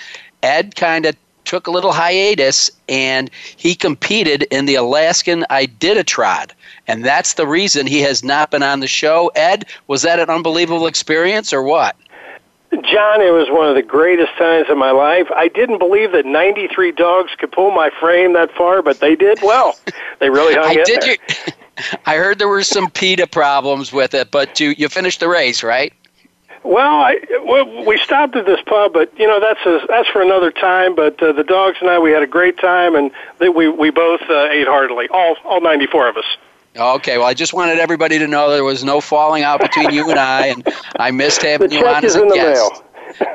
[0.43, 1.15] Ed kind of
[1.47, 6.51] took a little hiatus and he competed in the Alaskan Iditarod.
[6.87, 9.31] And that's the reason he has not been on the show.
[9.35, 11.95] Ed, was that an unbelievable experience or what?
[12.71, 15.27] John, it was one of the greatest times of my life.
[15.33, 19.39] I didn't believe that 93 dogs could pull my frame that far, but they did
[19.41, 19.77] well.
[20.19, 21.11] They really hung I in did there.
[21.11, 21.53] You,
[22.07, 25.61] I heard there were some PETA problems with it, but you, you finished the race,
[25.61, 25.93] right?
[26.63, 30.51] Well, I, we stopped at this pub, but you know that's a, that's for another
[30.51, 30.95] time.
[30.95, 33.89] But uh, the dogs and I, we had a great time, and they, we we
[33.89, 35.07] both uh, ate heartily.
[35.09, 36.25] All all ninety four of us.
[36.75, 40.09] Okay, well, I just wanted everybody to know there was no falling out between you
[40.11, 40.67] and I, and
[40.99, 42.35] I missed having you on as a guest.
[42.35, 42.83] mail.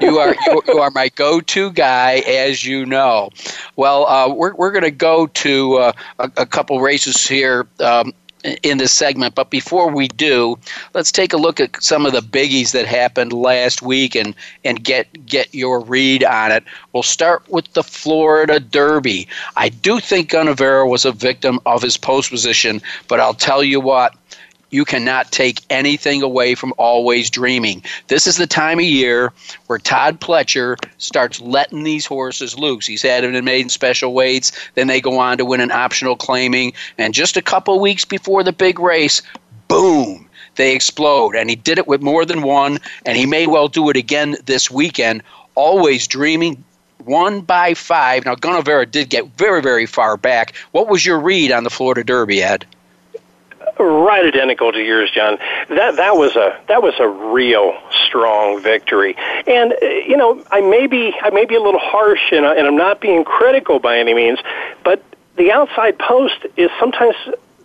[0.01, 3.31] you are you, you are my go-to guy, as you know.
[3.77, 7.67] Well, uh, we're we're going to go to uh, a, a couple races here.
[7.81, 8.13] Um,
[8.63, 10.59] in this segment, but before we do,
[10.95, 14.83] let's take a look at some of the biggies that happened last week and and
[14.83, 16.65] get get your read on it.
[16.93, 19.29] We'll start with the Florida Derby.
[19.57, 23.81] I do think Gunnevera was a victim of his post position, but I'll tell you
[23.81, 24.15] what,
[24.73, 27.85] you cannot take anything away from always dreaming.
[28.09, 29.33] This is the time of year
[29.69, 32.87] where Todd Pletcher starts letting these horses loose.
[32.87, 36.17] He's had them in maiden special weights, then they go on to win an optional
[36.17, 39.23] claiming, and just a couple weeks before the big race,
[39.69, 41.37] boom, they explode.
[41.37, 44.37] And he did it with more than one, and he may well do it again
[44.47, 45.23] this weekend.
[45.55, 46.65] Always dreaming.
[47.05, 48.25] One by five.
[48.25, 50.55] Now, Gunnevera did get very, very far back.
[50.71, 52.65] What was your read on the Florida Derby, Ed?
[53.79, 55.39] Right identical to yours, John.
[55.69, 59.17] That that was a that was a real strong victory.
[59.47, 62.55] And uh, you know, I may be I may be a little harsh, and, I,
[62.57, 64.39] and I'm not being critical by any means,
[64.85, 65.03] but
[65.37, 67.17] the outside post is sometimes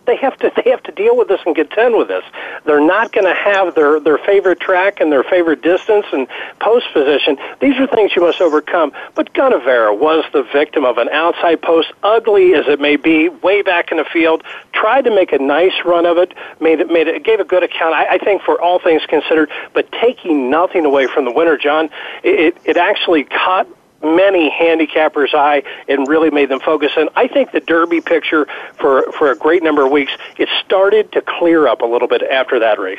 [0.08, 2.24] they have to they have to deal with this and contend with this.
[2.64, 6.26] They're not going to have their their favorite track and their favorite distance and
[6.58, 7.38] post position.
[7.60, 8.92] These are things you must overcome.
[9.14, 13.62] But Gunnevera was the victim of an outside post, ugly as it may be, way
[13.62, 14.42] back in the field.
[14.72, 17.62] Tried to make a nice run of it, made it made it gave a good
[17.62, 17.94] account.
[17.94, 21.90] I, I think for all things considered, but taking nothing away from the winner, John,
[22.24, 23.68] it it actually caught
[24.02, 26.92] many handicappers' eye and really made them focus.
[26.96, 31.12] And I think the Derby picture for for a great number of weeks it started
[31.12, 32.98] to clear up a little bit after that race.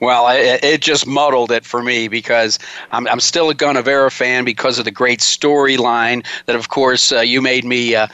[0.00, 2.58] Well, it, it just muddled it for me because
[2.90, 7.20] I'm, I'm still a Gunnevera fan because of the great storyline that, of course, uh,
[7.20, 7.94] you made me.
[7.94, 8.08] Uh,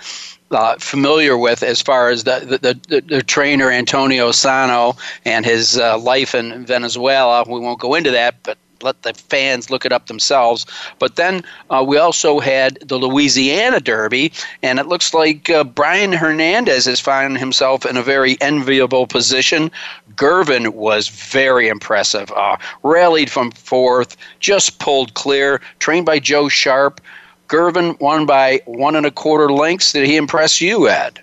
[0.50, 5.76] uh, familiar with as far as the the, the, the trainer Antonio Sano and his
[5.76, 7.44] uh, life in Venezuela.
[7.46, 10.66] We won't go into that, but let the fans look it up themselves.
[10.98, 16.12] But then uh, we also had the Louisiana Derby, and it looks like uh, Brian
[16.12, 19.70] Hernandez has found himself in a very enviable position.
[20.16, 22.32] Girvin was very impressive.
[22.32, 27.00] Uh, rallied from fourth, just pulled clear, trained by Joe Sharp.
[27.46, 29.92] Girvin won by one and a quarter lengths.
[29.92, 31.20] Did he impress you, Ed?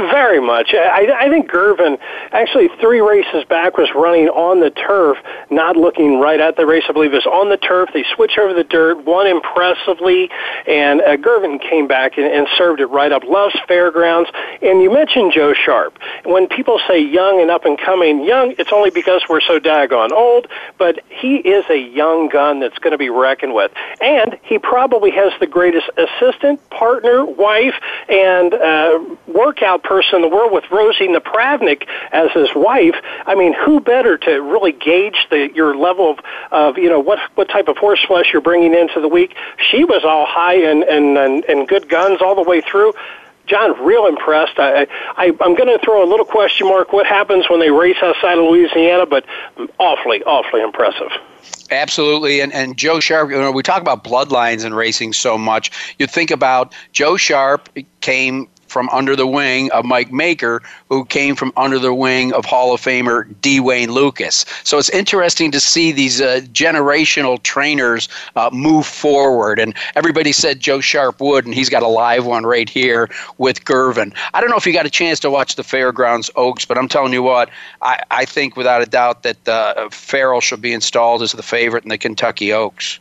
[0.00, 0.72] Very much.
[0.72, 1.98] I, I think Girvin,
[2.32, 5.18] actually, three races back, was running on the turf,
[5.50, 6.84] not looking right at the race.
[6.88, 7.90] I believe it was on the turf.
[7.92, 10.30] They switched over the dirt, won impressively,
[10.66, 13.24] and uh, Girvin came back and, and served it right up.
[13.24, 14.30] Loves fairgrounds.
[14.62, 15.98] And you mentioned Joe Sharp.
[16.24, 20.12] When people say young and up and coming, young, it's only because we're so daggone
[20.12, 20.46] old,
[20.78, 23.70] but he is a young gun that's going to be reckoned with.
[24.00, 27.74] And he probably has the greatest assistant, partner, wife,
[28.08, 32.94] and uh, workout person in the world with Rosie Napravnik as his wife.
[33.26, 36.18] I mean, who better to really gauge the, your level of,
[36.52, 39.34] of, you know, what, what type of horse flesh you're bringing into the week?
[39.68, 42.92] She was all high and, and, and, and good guns all the way through.
[43.46, 44.60] John, real impressed.
[44.60, 44.86] I,
[45.16, 46.92] I, I'm going to throw a little question mark.
[46.92, 49.06] What happens when they race outside of Louisiana?
[49.06, 49.24] But
[49.80, 51.10] awfully, awfully impressive.
[51.72, 53.30] Absolutely, and and Joe Sharp.
[53.30, 55.70] You know, we talk about bloodlines in racing so much.
[55.98, 57.68] You think about Joe Sharp
[58.00, 62.44] came from under the wing of Mike Maker, who came from under the wing of
[62.44, 63.58] Hall of Famer D.
[63.58, 64.44] Wayne Lukas.
[64.62, 69.58] So it's interesting to see these uh, generational trainers uh, move forward.
[69.58, 73.64] And everybody said Joe Sharp would, and he's got a live one right here with
[73.64, 74.14] Girvin.
[74.34, 76.88] I don't know if you got a chance to watch the Fairgrounds Oaks, but I'm
[76.88, 77.50] telling you what,
[77.82, 81.82] I, I think without a doubt that uh, Farrell should be installed as the favorite
[81.82, 83.00] in the Kentucky Oaks.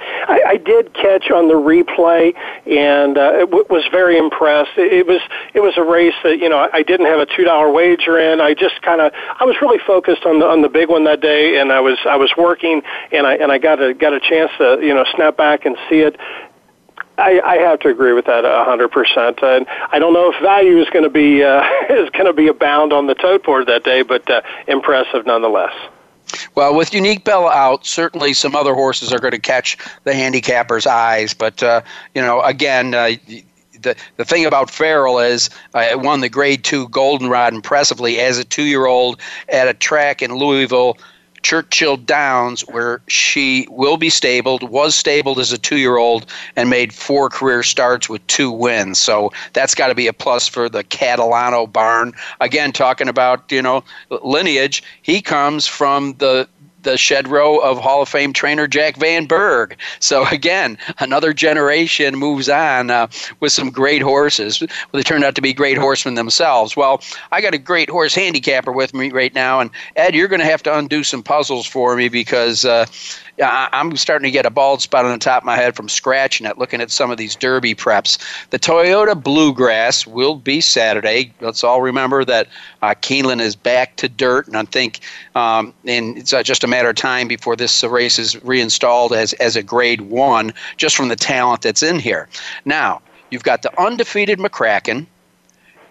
[0.00, 2.34] I, I did catch on the replay
[2.66, 4.76] and uh, w- was very impressed.
[4.76, 5.20] It, it was
[5.54, 8.18] it was a race that you know I, I didn't have a two dollar wager
[8.18, 8.40] in.
[8.40, 11.20] I just kind of I was really focused on the on the big one that
[11.20, 12.82] day, and I was I was working,
[13.12, 15.76] and I and I got a got a chance to you know snap back and
[15.88, 16.16] see it.
[17.18, 20.40] I, I have to agree with that a hundred percent, and I don't know if
[20.40, 23.66] value is going to be uh, is going to be abound on the tote board
[23.66, 25.72] that day, but uh, impressive nonetheless.
[26.58, 30.88] Well, with Unique Bella out, certainly some other horses are going to catch the handicapper's
[30.88, 31.32] eyes.
[31.32, 31.82] But uh,
[32.16, 33.10] you know, again, uh,
[33.80, 38.44] the the thing about Farrell is uh, won the Grade Two Goldenrod impressively as a
[38.44, 40.98] two year old at a track in Louisville
[41.42, 46.26] Churchill Downs, where she will be stabled, was stabled as a two year old,
[46.56, 48.98] and made four career starts with two wins.
[48.98, 52.12] So that's got to be a plus for the Catalano barn.
[52.40, 53.84] Again, talking about, you know,
[54.22, 56.48] lineage, he comes from the
[56.82, 59.76] the shed row of Hall of Fame trainer Jack Van Berg.
[60.00, 63.08] So again, another generation moves on uh,
[63.40, 64.60] with some great horses.
[64.60, 66.76] Well, they turned out to be great horsemen themselves.
[66.76, 67.02] Well,
[67.32, 70.46] I got a great horse handicapper with me right now, and Ed, you're going to
[70.46, 72.64] have to undo some puzzles for me because.
[72.64, 72.86] Uh,
[73.40, 76.46] I'm starting to get a bald spot on the top of my head from scratching
[76.46, 78.18] it, looking at some of these Derby preps.
[78.50, 81.32] The Toyota Blue Grass will be Saturday.
[81.40, 82.48] Let's all remember that
[82.82, 85.00] uh, Keeneland is back to dirt, and I think
[85.34, 89.32] um, and it's uh, just a matter of time before this race is reinstalled as,
[89.34, 92.28] as a Grade 1, just from the talent that's in here.
[92.64, 95.06] Now, you've got the undefeated McCracken.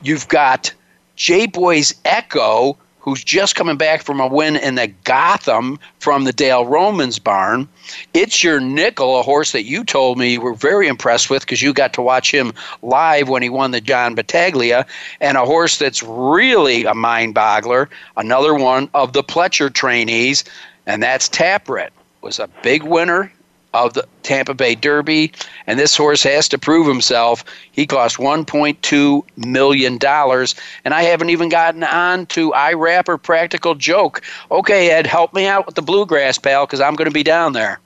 [0.02, 0.74] You've got
[1.16, 2.78] J Boy's Echo,
[3.08, 7.66] who's just coming back from a win in the Gotham from the Dale Romans barn.
[8.14, 11.62] It's your nickel, a horse that you told me you were very impressed with because
[11.62, 12.52] you got to watch him
[12.82, 14.86] live when he won the John Battaglia,
[15.22, 17.88] and a horse that's really a mind boggler,
[18.18, 20.44] another one of the Pletcher trainees,
[20.86, 21.92] and that's Tapwrit.
[22.20, 23.32] Was a big winner
[23.86, 25.32] of the Tampa Bay Derby,
[25.66, 27.44] and this horse has to prove himself.
[27.72, 30.00] He cost $1.2 million,
[30.86, 34.22] and I haven't even gotten on to IRAP Practical Joke.
[34.52, 37.54] Okay, Ed, help me out with the bluegrass, pal, because I'm going to be down
[37.54, 37.80] there.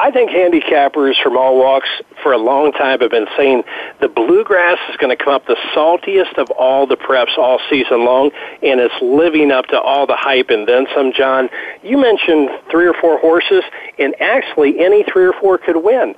[0.00, 1.90] I think handicappers from all walks
[2.22, 3.64] for a long time have been saying
[4.00, 8.06] the bluegrass is going to come up the saltiest of all the preps all season
[8.06, 8.30] long,
[8.62, 11.12] and it's living up to all the hype and then some.
[11.12, 11.50] John,
[11.82, 13.62] you mentioned three or four horses,
[13.98, 16.14] and actually any three or four could win.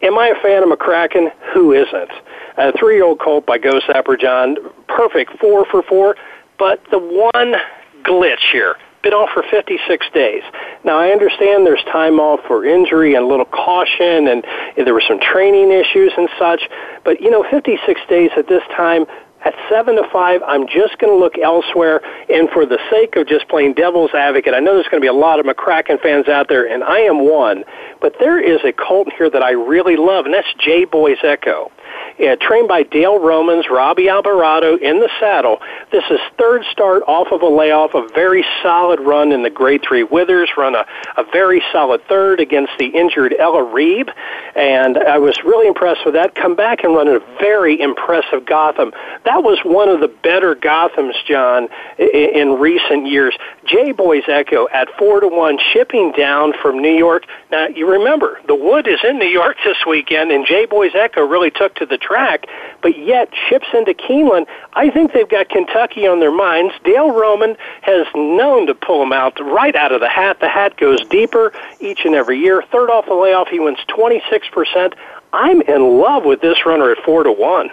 [0.00, 1.30] Am I a fan of McCracken?
[1.52, 2.10] Who isn't?
[2.56, 4.56] A three-year-old colt by Ghostzapper John,
[4.88, 6.16] perfect four for four,
[6.58, 7.54] but the one
[8.02, 8.76] glitch here
[9.06, 10.42] been off for 56 days.
[10.82, 14.42] Now, I understand there's time off for injury and a little caution, and
[14.74, 16.62] there were some training issues and such,
[17.04, 19.06] but, you know, 56 days at this time,
[19.46, 22.00] At seven to five, I'm just going to look elsewhere.
[22.28, 25.08] And for the sake of just playing devil's advocate, I know there's going to be
[25.08, 27.62] a lot of McCracken fans out there, and I am one.
[28.00, 31.70] But there is a colt here that I really love, and that's J Boy's Echo.
[32.18, 35.60] Yeah, trained by Dale Romans, Robby Albarado in the saddle.
[35.92, 39.82] This is third start off of a layoff, a very solid run in the Grade
[39.86, 40.86] 3 Withers, run a,
[41.18, 44.10] a very solid third against the injured El Areeb,
[44.54, 46.34] and I was really impressed with that.
[46.34, 48.92] Come back and run a very impressive Gotham.
[49.24, 53.36] That was one of the better Gothams, John, in, in recent years.
[53.66, 57.24] J Boy's Echo at 4 to 1, shipping down from New York.
[57.50, 61.26] Now, you remember, the Wood is in New York this weekend, and J Boy's Echo
[61.26, 62.46] really took to the track,
[62.82, 64.46] but yet ships into Keeneland.
[64.74, 66.74] I think they've got Kentucky on their minds.
[66.84, 70.40] Dale Roman has known to pull them out right out of the hat.
[70.40, 72.62] The hat goes deeper each and every year.
[72.70, 74.94] Third off the layoff, he wins 26%.
[75.32, 77.70] I'm in love with this runner at 4 to 1.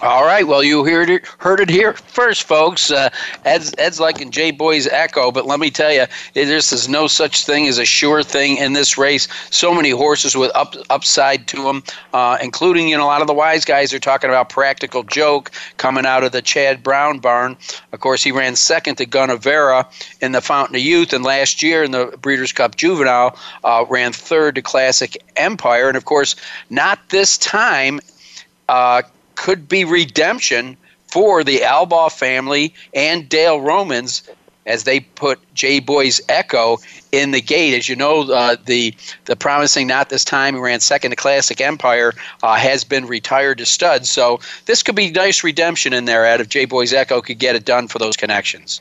[0.00, 0.44] All right.
[0.44, 2.90] Well, you heard it, heard it here first, folks.
[2.90, 3.08] Uh,
[3.44, 7.06] Ed's, Ed's like in J Boy's echo, but let me tell you, there's, is no
[7.06, 9.28] such thing as a sure thing in this race.
[9.50, 13.28] So many horses with up, upside to them, uh, including you know a lot of
[13.28, 17.56] the wise guys are talking about Practical Joke coming out of the Chad Brown barn.
[17.92, 19.86] Of course, he ran second to Gunnevera
[20.20, 24.12] in the Fountain of Youth, and last year in the Breeders' Cup Juvenile uh, ran
[24.12, 26.34] third to Classic Empire, and of course,
[26.70, 28.00] not this time.
[28.68, 29.02] Uh,
[29.42, 30.76] could be redemption
[31.08, 34.22] for the Albaugh family and Dale Romans
[34.66, 36.78] as they put J Boy's Echo
[37.10, 37.76] in the gate.
[37.76, 41.60] As you know, uh, the the promising not this time, who ran second to Classic
[41.60, 42.12] Empire,
[42.44, 44.06] uh, has been retired to stud.
[44.06, 47.56] So this could be nice redemption in there, Ed, if J Boy's Echo could get
[47.56, 48.80] it done for those connections.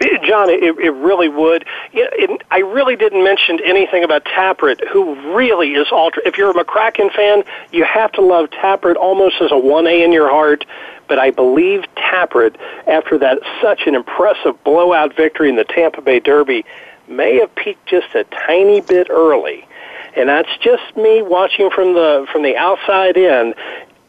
[0.00, 1.62] John, it, it really would.
[1.92, 6.22] It, it, I really didn't mention anything about Tapwrit, who really is ultra.
[6.26, 10.12] If you're a McCracken fan, you have to love Tapwrit almost as a 1A in
[10.12, 10.64] your heart.
[11.08, 16.20] But I believe Tapwrit, after that such an impressive blowout victory in the Tampa Bay
[16.20, 16.64] Derby,
[17.08, 19.66] may have peaked just a tiny bit early
[20.16, 23.54] and that's just me watching from the from the outside in.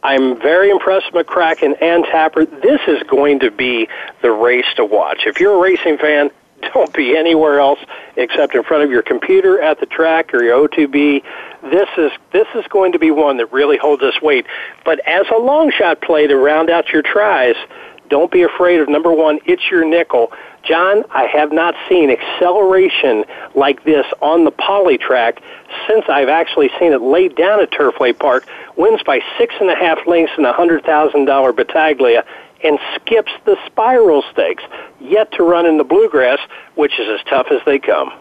[0.03, 2.45] I'm very impressed with McCracken and Tapper.
[2.45, 3.87] This is going to be
[4.21, 5.23] the race to watch.
[5.25, 6.29] If you're a racing fan,
[6.73, 7.79] don't be anywhere else
[8.15, 11.23] except in front of your computer at the track or your OTB.
[11.63, 14.45] This is this is going to be one that really holds its weight.
[14.85, 17.55] But as a long shot play to round out your tries,
[18.09, 19.39] don't be afraid of number one.
[19.45, 20.31] It's your nickel.
[20.63, 23.23] John, I have not seen acceleration
[23.55, 25.41] like this on the poly track
[25.87, 28.45] since I've actually seen it laid down at Turfway Park.
[28.75, 32.25] Wins by six and a half lengths in a hundred thousand dollar Battaglia
[32.63, 34.63] and skips the spiral stakes,
[34.99, 36.39] yet to run in the bluegrass,
[36.75, 38.11] which is as tough as they come.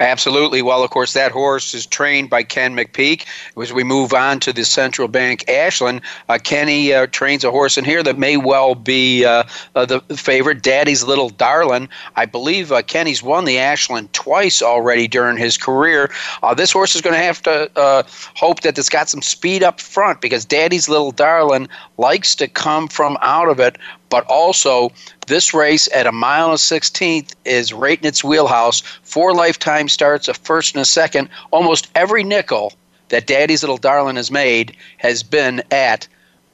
[0.00, 0.62] Absolutely.
[0.62, 3.26] Well, of course, that horse is trained by Ken McPeek.
[3.60, 7.76] As we move on to the Central Bank Ashland, uh, Kenny uh, trains a horse
[7.76, 9.44] in here that may well be uh,
[9.74, 11.88] uh the favorite, Daddy's Little Darlin.
[12.16, 16.10] I believe uh, Kenny's won the Ashland twice already during his career.
[16.42, 18.04] Uh, this horse is going to have to
[18.34, 22.88] hope that it's got some speed up front because Daddy's Little Darlin likes to come
[22.88, 23.76] from out of it
[24.10, 24.90] but also
[25.30, 28.80] this race at a mile and a sixteenth is right in its wheelhouse.
[29.02, 31.30] Four lifetime starts, a first and a second.
[31.52, 32.74] Almost every nickel
[33.08, 36.06] that Daddy's Little Darling has made has been at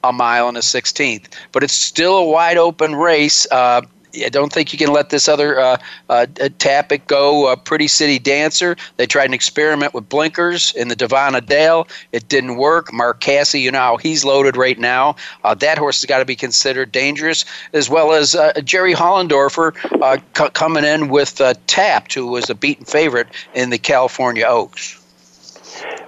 [0.03, 1.27] a mile and a sixteenth.
[1.51, 3.45] But it's still a wide open race.
[3.51, 3.81] Uh,
[4.25, 5.77] I don't think you can let this other uh,
[6.09, 6.25] uh,
[6.59, 7.47] Tapit go.
[7.47, 8.75] Uh, Pretty City Dancer.
[8.97, 11.87] They tried an experiment with blinkers in the Davona Dale.
[12.11, 12.91] It didn't work.
[12.93, 15.15] Mark Casse, you know how he's loaded right now.
[15.43, 19.75] Uh, that horse has got to be considered dangerous, as well as uh, Jerry Hollendorfer
[20.01, 24.45] uh, c- coming in with uh, Tapped, who was a beaten favorite in the California
[24.45, 24.99] Oaks.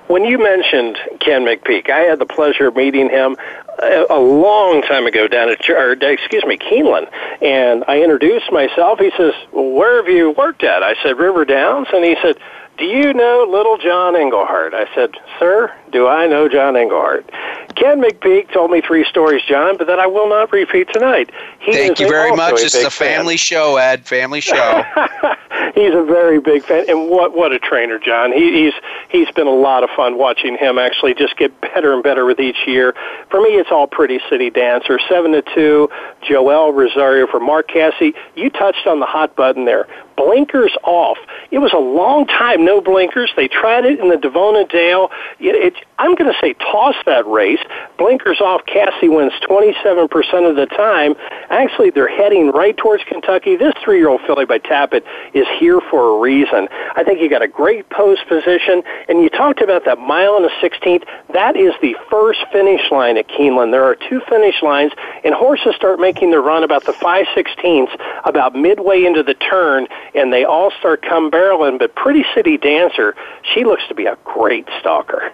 [0.10, 3.38] When you mentioned Ken McPeek, I had the pleasure of meeting him
[3.78, 7.07] uh, a, long time ago down at, or, excuse me, Keeneland,
[7.43, 8.97] and I introduced myself.
[8.97, 12.38] He says, "Where have you worked at?" I said, "River Downs," and he said,
[12.80, 17.30] "Do you know Little John Englehart?" I said, "Sir, do I know John Englehart?"
[17.76, 21.32] Ken McPeek told me three stories, John, but that I will not repeat tonight.
[21.60, 22.56] He Thank you very much.
[22.56, 23.38] This is a family fan.
[23.38, 24.06] show, Ed.
[24.06, 24.84] Family show.
[25.76, 28.32] he's a very big fan, and what what a trainer, John.
[28.32, 28.74] He, he's
[29.10, 32.40] he's been a lot of fun watching him actually just get better and better with
[32.40, 32.94] each year.
[33.30, 35.90] For me, it's all Pretty City Dancer, seven to two.
[36.28, 38.14] Joel Rosario for Mark Casse.
[38.36, 39.88] You touched on the hot button there.
[40.18, 41.18] Blinkers off.
[41.52, 43.32] It was a long time no blinkers.
[43.38, 45.10] They tried it in the Davona Dale.
[45.40, 47.60] It, it I'm going to say toss that race.
[47.98, 48.66] Blinkers off.
[48.66, 51.14] Casse wins 27% of the time.
[51.50, 53.58] Actually, they're heading right towards Kentucky.
[53.58, 55.04] This three-year-old filly by Tapit
[55.34, 56.70] is here for a reason.
[56.96, 60.46] I think you got a great post position, and you talked about that mile and
[60.46, 61.04] a 16th.
[61.34, 63.72] That is the first finish line at Keeneland.
[63.72, 64.94] There are two finish lines,
[65.26, 69.86] and horses start making their run about the 5 16ths, about midway into the turn,
[70.16, 71.78] and they all start come barreling.
[71.78, 73.18] But Pretty City Dancer,
[73.54, 75.34] she looks to be a great stalker.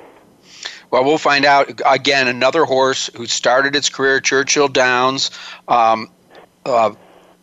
[0.91, 1.81] Well, we'll find out.
[1.85, 5.31] Again, another horse who started its career at Churchill Downs.
[5.67, 6.09] Um,
[6.65, 6.93] uh,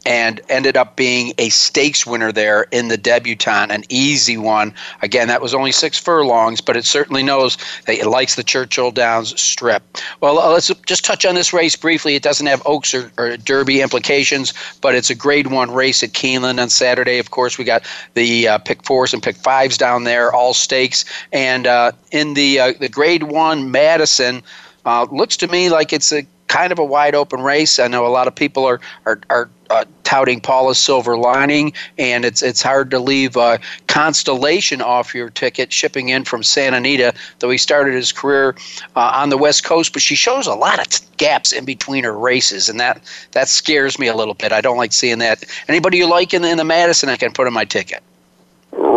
[0.05, 4.75] and ended up being a stakes winner there in the debutante, an easy one.
[5.01, 8.91] Again, that was only six furlongs, but it certainly knows that it likes the Churchill
[8.91, 9.83] Downs strip.
[10.21, 12.15] Well, uh, let's just touch on this race briefly.
[12.15, 16.11] It doesn't have Oaks or, or Derby implications, but it's a Grade One race at
[16.11, 17.19] Keeneland on Saturday.
[17.19, 17.85] Of course, we got
[18.15, 22.59] the uh, pick fours and pick fives down there, all stakes, and uh, in the
[22.59, 24.43] uh, the Grade One Madison.
[24.85, 27.79] Uh, looks to me like it's a kind of a wide open race.
[27.79, 32.27] I know a lot of people are are, are uh, touting Paula's silver lining, and
[32.27, 37.15] it's it's hard to leave uh, Constellation off your ticket shipping in from Santa Anita.
[37.39, 38.55] Though he started his career
[38.97, 42.05] uh, on the West Coast, but she shows a lot of t- gaps in between
[42.05, 44.53] her races, and that that scares me a little bit.
[44.53, 45.43] I don't like seeing that.
[45.69, 48.03] Anybody you like in the, in the Madison, I can put in my ticket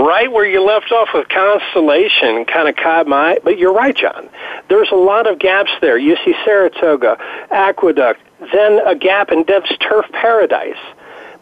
[0.06, 3.40] right where you left off with Constellation kind of caught my.
[3.44, 4.30] But you're right, John.
[4.70, 5.98] There's a lot of gaps there.
[5.98, 7.18] You see Saratoga,
[7.52, 8.22] Aqueduct,
[8.54, 10.78] then a gap in Deb's Turf Paradise.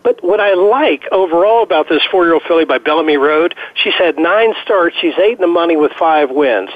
[0.03, 4.53] But what I like overall about this four-year-old filly by Bellamy Road, she's had nine
[4.63, 4.97] starts.
[4.99, 6.69] She's eight in the money with five wins.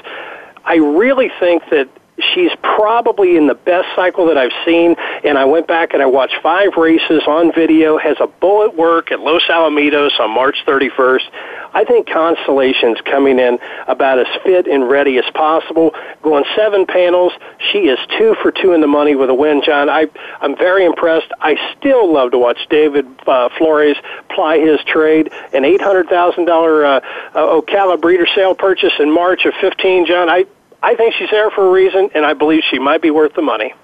[0.64, 1.88] I really think that
[2.34, 4.96] she's probably in the best cycle that I've seen.
[5.24, 7.98] And I went back and I watched five races on video.
[7.98, 11.30] Has a bullet work at Los Alamitos on March 31st.
[11.74, 15.94] I think Constellation's coming in about as fit and ready as possible.
[16.22, 17.32] Going seven panels,
[17.70, 19.62] she is two for two in the money with a win.
[19.64, 20.08] John, I
[20.40, 21.30] I'm very impressed.
[21.40, 23.96] I still love to watch David uh, Flores
[24.30, 25.30] ply his trade.
[25.52, 27.00] An eight hundred thousand dollar uh,
[27.34, 30.06] uh, Ocala breeder sale purchase in March of fifteen.
[30.06, 30.46] John, I
[30.82, 33.42] I think she's there for a reason, and I believe she might be worth the
[33.42, 33.74] money.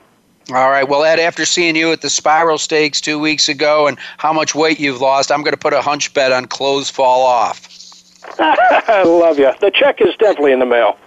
[0.51, 0.87] All right.
[0.87, 4.55] Well, Ed, after seeing you at the Spiral Stakes two weeks ago and how much
[4.55, 7.69] weight you've lost, I'm going to put a hunch bet on clothes fall off.
[8.39, 9.53] I love you.
[9.61, 10.99] The check is definitely in the mail.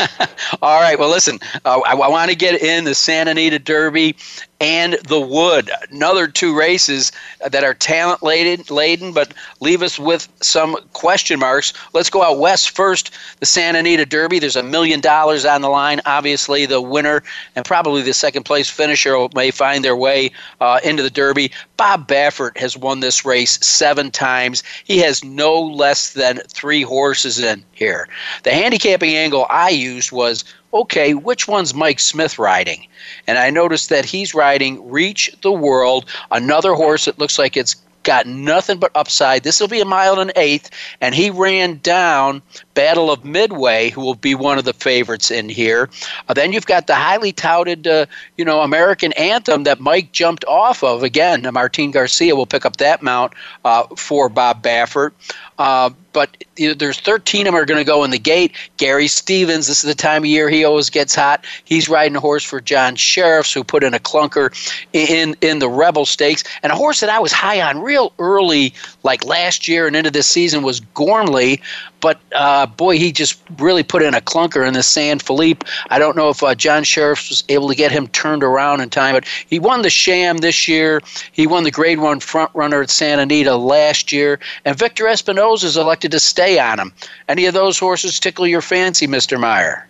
[0.62, 0.98] All right.
[0.98, 4.16] Well, listen, uh, I, I want to get in the Santa Anita Derby
[4.60, 5.70] and the Wood.
[5.90, 7.12] Another two races
[7.48, 11.72] that are talent laden, but leave us with some question marks.
[11.92, 13.14] Let's go out west first.
[13.38, 14.38] The Santa Anita Derby.
[14.38, 16.00] There's a million dollars on the line.
[16.06, 17.22] Obviously, the winner
[17.54, 21.52] and probably the second place finisher may find their way uh, into the Derby.
[21.76, 24.64] Bob Baffert has won this race seven times.
[24.84, 28.08] He has no less than three horses in here.
[28.42, 32.86] The handicapping angle I used was okay, which one's Mike Smith riding?
[33.26, 37.76] And I noticed that he's riding Reach the World, another horse that looks like it's
[38.08, 39.42] got nothing but upside.
[39.42, 40.70] This will be a mile and an eighth,
[41.02, 42.40] and he ran down
[42.72, 45.90] Battle of Midway, who will be one of the favorites in here.
[46.26, 48.06] Uh, then you've got the highly touted, uh,
[48.38, 51.02] you know, American Anthem that Mike jumped off of.
[51.02, 53.34] Again, Martin Garcia will pick up that mount
[53.66, 55.12] uh, for Bob Baffert.
[55.58, 58.52] Uh, but you know, there's 13 of them are going to go in the gate.
[58.76, 61.44] Gary Stevens, this is the time of year he always gets hot.
[61.64, 64.52] He's riding a horse for John Shirreffs, who put in a clunker
[64.92, 68.74] in in the Rebel Stakes, and a horse that I was high on real early,
[69.02, 71.60] like last year and into this season, was Gormley.
[72.00, 75.64] But uh, boy, he just really put in a clunker in the San Felipe.
[75.90, 78.90] I don't know if uh, John Shirreffs was able to get him turned around in
[78.90, 81.00] time, but he won the Sham this year.
[81.32, 85.64] He won the Grade One front runner at Santa Anita last year, and Victor Espinoza
[85.64, 86.92] is elected to stay on him.
[87.28, 89.88] Any of those horses tickle your fancy, Mister Meyer?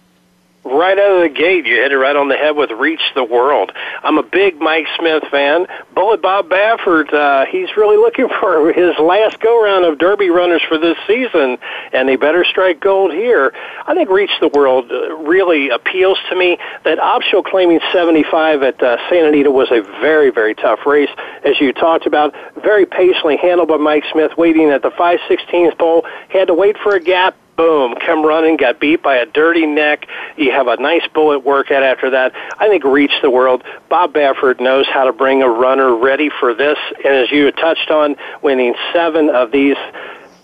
[0.64, 3.24] Right out of the gate, you hit it right on the head with Reach the
[3.24, 3.72] World.
[4.02, 5.66] I'm a big Mike Smith fan.
[5.94, 10.62] Bullet Bob Baffert, uh, he's really looking for his last go round of Derby runners
[10.68, 11.58] for this season,
[11.92, 13.52] and he better strike gold here.
[13.86, 16.58] I think Reach the World uh, really appeals to me.
[16.84, 21.10] That optional claiming 75 at uh, Santa Anita was a very, very tough race,
[21.44, 22.34] as you talked about.
[22.62, 26.04] Very patiently handled by Mike Smith, waiting at the 516th pole.
[26.28, 30.06] Had to wait for a gap boom, come running, got beat by a dirty neck.
[30.38, 32.32] You have a nice bullet workout after that.
[32.58, 33.62] I think reach the world.
[33.90, 37.90] Bob Baffert knows how to bring a runner ready for this, and as you touched
[37.90, 39.76] on, winning seven of these.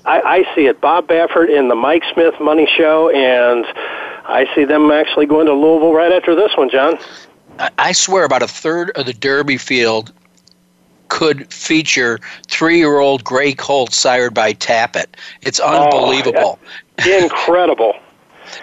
[0.05, 0.83] I, I see it.
[0.83, 3.65] Bob Baffert in the Mike Smith Money Show, and
[4.27, 6.99] I see them actually going to Louisville right after this one, John.
[7.79, 10.13] I swear about a third of the Derby field
[11.09, 15.07] could feature three-year-old Gray Colt sired by Tapit.
[15.43, 16.59] It's oh, unbelievable.
[16.61, 17.95] Oh, Incredible.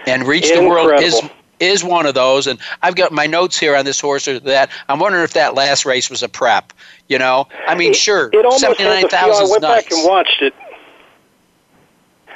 [0.06, 1.20] and Reach the World is
[1.60, 2.46] is one of those.
[2.46, 4.70] And I've got my notes here on this horse or that.
[4.88, 6.72] I'm wondering if that last race was a prep.
[7.08, 9.46] You know, I mean, sure, it almost seventy nine thousand.
[9.46, 9.84] I went nice.
[9.84, 10.54] back and watched it.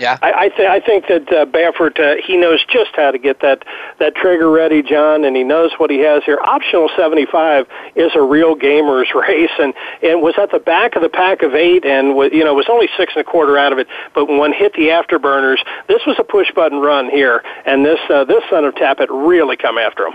[0.00, 3.18] Yeah, I, I, th- I think that uh, Baffert uh, he knows just how to
[3.18, 3.64] get that
[3.98, 6.38] that trigger ready, John, and he knows what he has here.
[6.42, 11.02] Optional seventy five is a real gamer's race, and and was at the back of
[11.02, 13.72] the pack of eight, and was, you know was only six and a quarter out
[13.72, 17.42] of it, but when one hit the afterburners, this was a push button run here,
[17.64, 20.14] and this uh, this son of Tapit really come after him.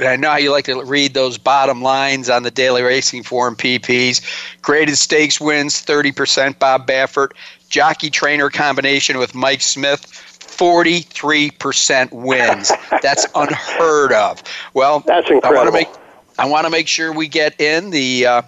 [0.00, 3.56] I know how you like to read those bottom lines on the daily racing form
[3.56, 4.20] PPs.
[4.62, 6.58] Graded stakes wins 30%.
[6.58, 7.32] Bob Baffert.
[7.68, 10.06] Jockey trainer combination with Mike Smith.
[10.40, 12.72] 43% wins.
[13.02, 14.42] That's unheard of.
[14.72, 15.58] Well, that's incredible.
[15.58, 16.03] I want to make
[16.38, 18.42] I want to make sure we get in the uh,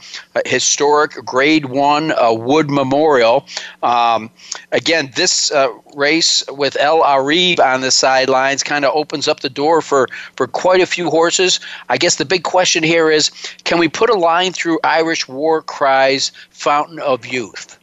[0.45, 3.47] historic Grade One uh, Wood Memorial.
[3.83, 4.31] Um,
[4.73, 9.49] again, this uh, race with El Areeb on the sidelines kind of opens up the
[9.49, 11.61] door for for quite a few horses.
[11.89, 13.31] I guess the big question here is,
[13.65, 17.76] can we put a line through Irish War Cry's Fountain of Youth?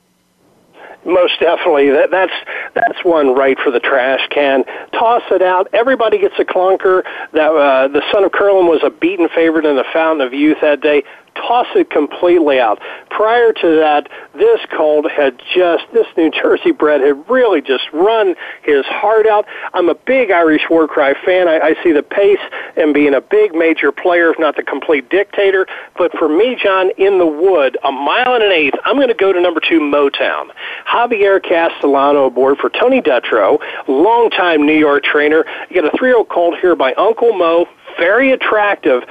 [1.06, 1.90] Most definitely.
[1.90, 2.34] That, that's
[2.74, 4.64] that's one right for the trash can.
[4.94, 5.68] Toss it out.
[5.74, 7.04] Everybody gets a clunker.
[7.34, 10.58] That uh, the son of Curlin was a beaten favorite in the Fountain of Youth
[10.62, 11.04] that day
[11.36, 12.80] toss it completely out.
[13.10, 18.36] Prior to that, this colt had just, this New Jersey bred had really just run
[18.64, 19.46] his heart out.
[19.74, 21.48] I'm a big Irish War Cry fan.
[21.48, 22.40] I, I see the pace
[22.76, 25.68] and being a big major player, if not the complete dictator.
[25.98, 29.14] But for me, John, in the wood, a mile and an eighth, I'm going to
[29.14, 30.50] go to number two, Motown.
[30.88, 35.46] Javier Castellano aboard for Tony Dutrow, longtime New York trainer.
[35.70, 37.68] You got a three-year-old colt here by Uncle Mo,
[38.00, 39.04] very attractive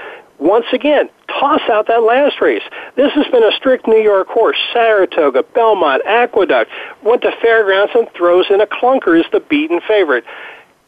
[0.42, 1.08] once again,
[1.42, 2.62] toss out that last race.
[2.94, 4.56] This has been a strict New York horse.
[4.72, 6.70] Saratoga, Belmont, Aqueduct,
[7.02, 10.24] went to Fairgrounds and throws in a clunker is the beaten favorite.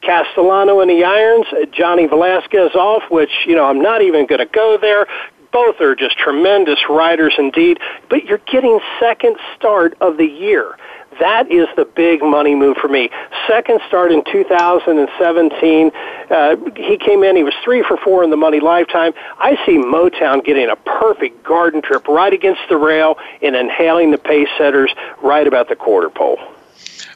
[0.00, 4.46] Castellano in the irons, Johnny Velazquez off, which, you know, I'm not even going to
[4.46, 5.06] go there.
[5.50, 10.76] Both are just tremendous riders indeed, but you're getting second start of the year.
[11.20, 13.10] That is the big money move for me.
[13.46, 15.92] Second start in 2017.
[16.30, 19.12] Uh, he came in, he was three for four in the money lifetime.
[19.38, 24.18] I see Motown getting a perfect garden trip right against the rail and inhaling the
[24.18, 24.92] pace setters
[25.22, 26.38] right about the quarter pole.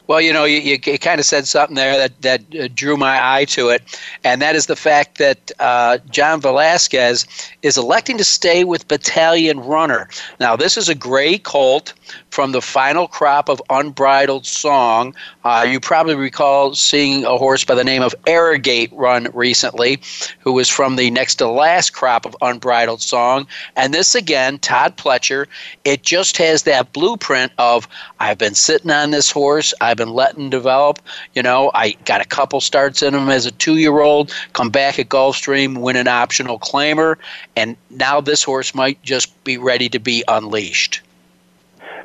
[0.09, 3.19] Well, you know, you, you, kind of said something there that, that uh, drew my
[3.21, 7.27] eye to it, and that is the fact that uh, John Velazquez
[7.61, 10.09] is electing to stay with Battalion Runner.
[10.39, 11.93] Now, this is a gray colt
[12.29, 15.15] from the final crop of Unbridled Song.
[15.43, 19.99] Uh, you probably recall seeing a horse by the name of Arrogate run recently,
[20.39, 23.47] who was from the next to last crop of Unbridled Song.
[23.75, 25.47] And this again, Todd Pletcher,
[25.83, 27.87] it just has that blueprint of
[28.19, 30.99] I've been sitting on this horse, I've been letting develop.
[31.33, 34.69] You know, I got a couple starts in him as a two year old, come
[34.69, 37.17] back at Gulfstream, win an optional claimer,
[37.55, 41.01] and now this horse might just be ready to be unleashed.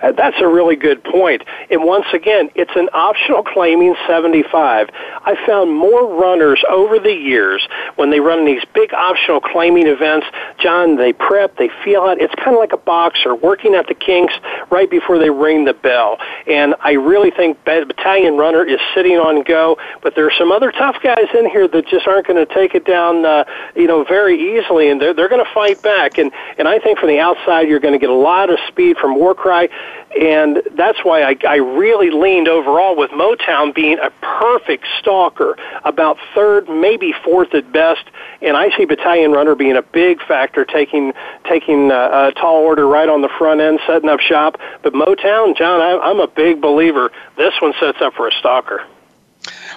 [0.04, 1.42] Uh, that's a really good point.
[1.70, 4.90] And once again, it's an optional claiming 75.
[4.92, 10.26] I found more runners over the years when they run these big optional claiming events.
[10.64, 12.22] John, they prep, they feel it.
[12.22, 14.32] It's kind of like a boxer working at the kinks
[14.70, 16.16] right before they ring the bell.
[16.46, 20.72] And I really think Battalion Runner is sitting on go, but there are some other
[20.72, 23.44] tough guys in here that just aren't going to take it down, uh,
[23.76, 26.16] you know, very easily, and they're, they're going to fight back.
[26.16, 28.96] And, and I think from the outside, you're going to get a lot of speed
[28.96, 29.68] from Warcry
[30.20, 36.18] and that's why I, I really leaned overall with Motown being a perfect stalker, about
[36.34, 38.04] third, maybe fourth at best,
[38.40, 41.14] and I see Battalion Runner being a big factor, taking
[41.48, 44.60] taking uh, a tall order right on the front end, setting up shop.
[44.82, 47.10] But Motown, John, I, I'm a big believer.
[47.38, 48.84] This one sets up for a stalker.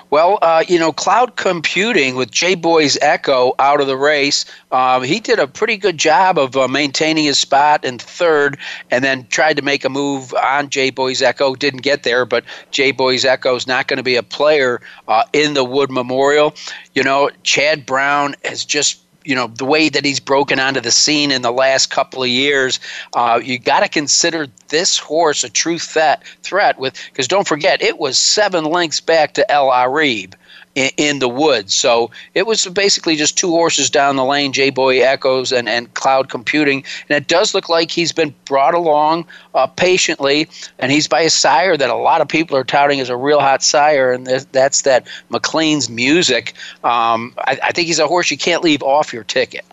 [0.09, 5.03] Well, uh, you know, cloud computing with J Boy's Echo out of the race, um,
[5.03, 8.57] he did a pretty good job of uh, maintaining his spot in third
[8.89, 11.55] and then tried to make a move on J Boy's Echo.
[11.55, 15.23] Didn't get there, but J Boy's Echo is not going to be a player uh,
[15.33, 16.55] in the Wood Memorial.
[16.93, 20.91] You know, Chad Brown has just you know the way that he's broken onto the
[20.91, 22.79] scene in the last couple of years,
[23.13, 26.23] uh, you got to consider this horse a true threat.
[26.43, 30.33] Threat with because don't forget it was seven lengths back to El Areeb
[30.77, 31.73] in, in the woods.
[31.73, 35.91] So it was basically just two horses down the lane, J Boy Echoes and, and
[35.95, 36.83] Cloud Computing.
[37.09, 39.25] And it does look like he's been brought along
[39.55, 40.47] uh, patiently,
[40.77, 43.39] and he's by a sire that a lot of people are touting as a real
[43.39, 46.53] hot sire, and that's that McLean's music.
[46.83, 49.65] Um, I, I think he's a horse you can't leave off your ticket.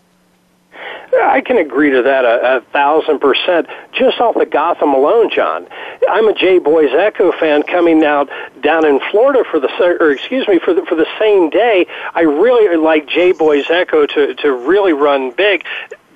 [1.23, 3.67] I can agree to that a, a thousand percent.
[3.93, 5.67] Just off the Gotham alone, John.
[6.09, 8.29] I'm a J Boys Echo fan coming out
[8.61, 11.87] down in Florida for the or excuse me for the for the same day.
[12.13, 15.65] I really like J Boys Echo to to really run big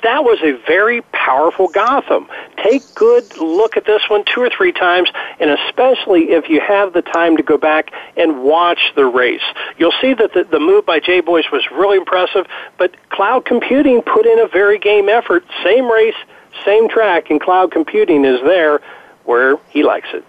[0.04, 2.28] that was a very powerful Gotham.
[2.64, 6.94] Take good look at this one two or three times, and especially if you have
[6.94, 9.44] the time to go back and watch the race.
[9.78, 12.48] You'll see that the, the move by J Boys was really impressive,
[12.78, 15.44] but Cloud Computing put in a very game effort.
[15.64, 16.16] Same race,
[16.66, 18.80] same track, and Cloud Computing is there
[19.26, 20.26] where he likes it.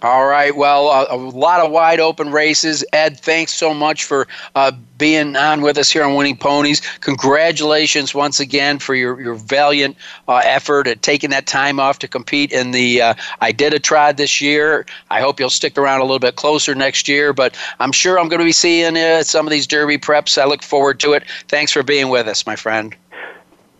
[0.00, 0.54] All right.
[0.54, 2.84] Well, a, a, lot of wide open races.
[2.92, 6.80] Ed, thanks so much for uh, being on with us here on Winning Ponies.
[7.00, 9.96] Congratulations once again for your, your valiant
[10.28, 14.86] uh, effort at taking that time off to compete in the uh, Iditarod this year.
[15.10, 18.28] I hope you'll stick around a little bit closer next year, but I'm sure I'm
[18.28, 20.40] going to be seeing at some of these Derby preps.
[20.40, 21.24] I look forward to it.
[21.48, 22.94] Thanks for being with us, my friend.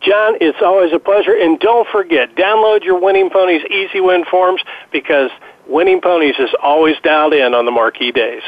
[0.00, 1.36] John, it's always a pleasure.
[1.36, 5.30] And don't forget, download your Winning Ponies Easy Win forms because–
[5.68, 8.42] Winning Ponies is always dialed in on the marquee days.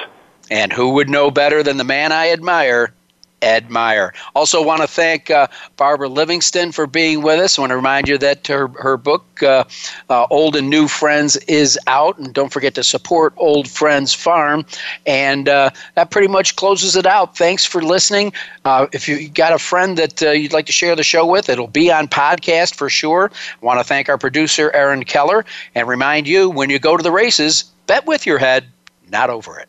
[0.51, 2.95] And who would know better than the man I admire,
[3.43, 4.12] Ed Meyer.
[4.34, 7.59] Also, want to thank uh, Barbara Livingston for being with us.
[7.59, 9.64] I want to remind you that her, her book, uh,
[10.09, 12.18] uh, Old and New Friends, is out.
[12.18, 14.64] And don't forget to support Old Friends Farm.
[15.07, 17.36] And uh, that pretty much closes it out.
[17.36, 18.32] Thanks for listening.
[18.64, 21.49] Uh, if you got a friend that uh, you'd like to share the show with,
[21.49, 23.30] it'll be on podcast for sure.
[23.62, 27.03] I want to thank our producer, Aaron Keller, and remind you when you go to
[27.03, 28.66] the races, bet with your head,
[29.11, 29.68] not over it.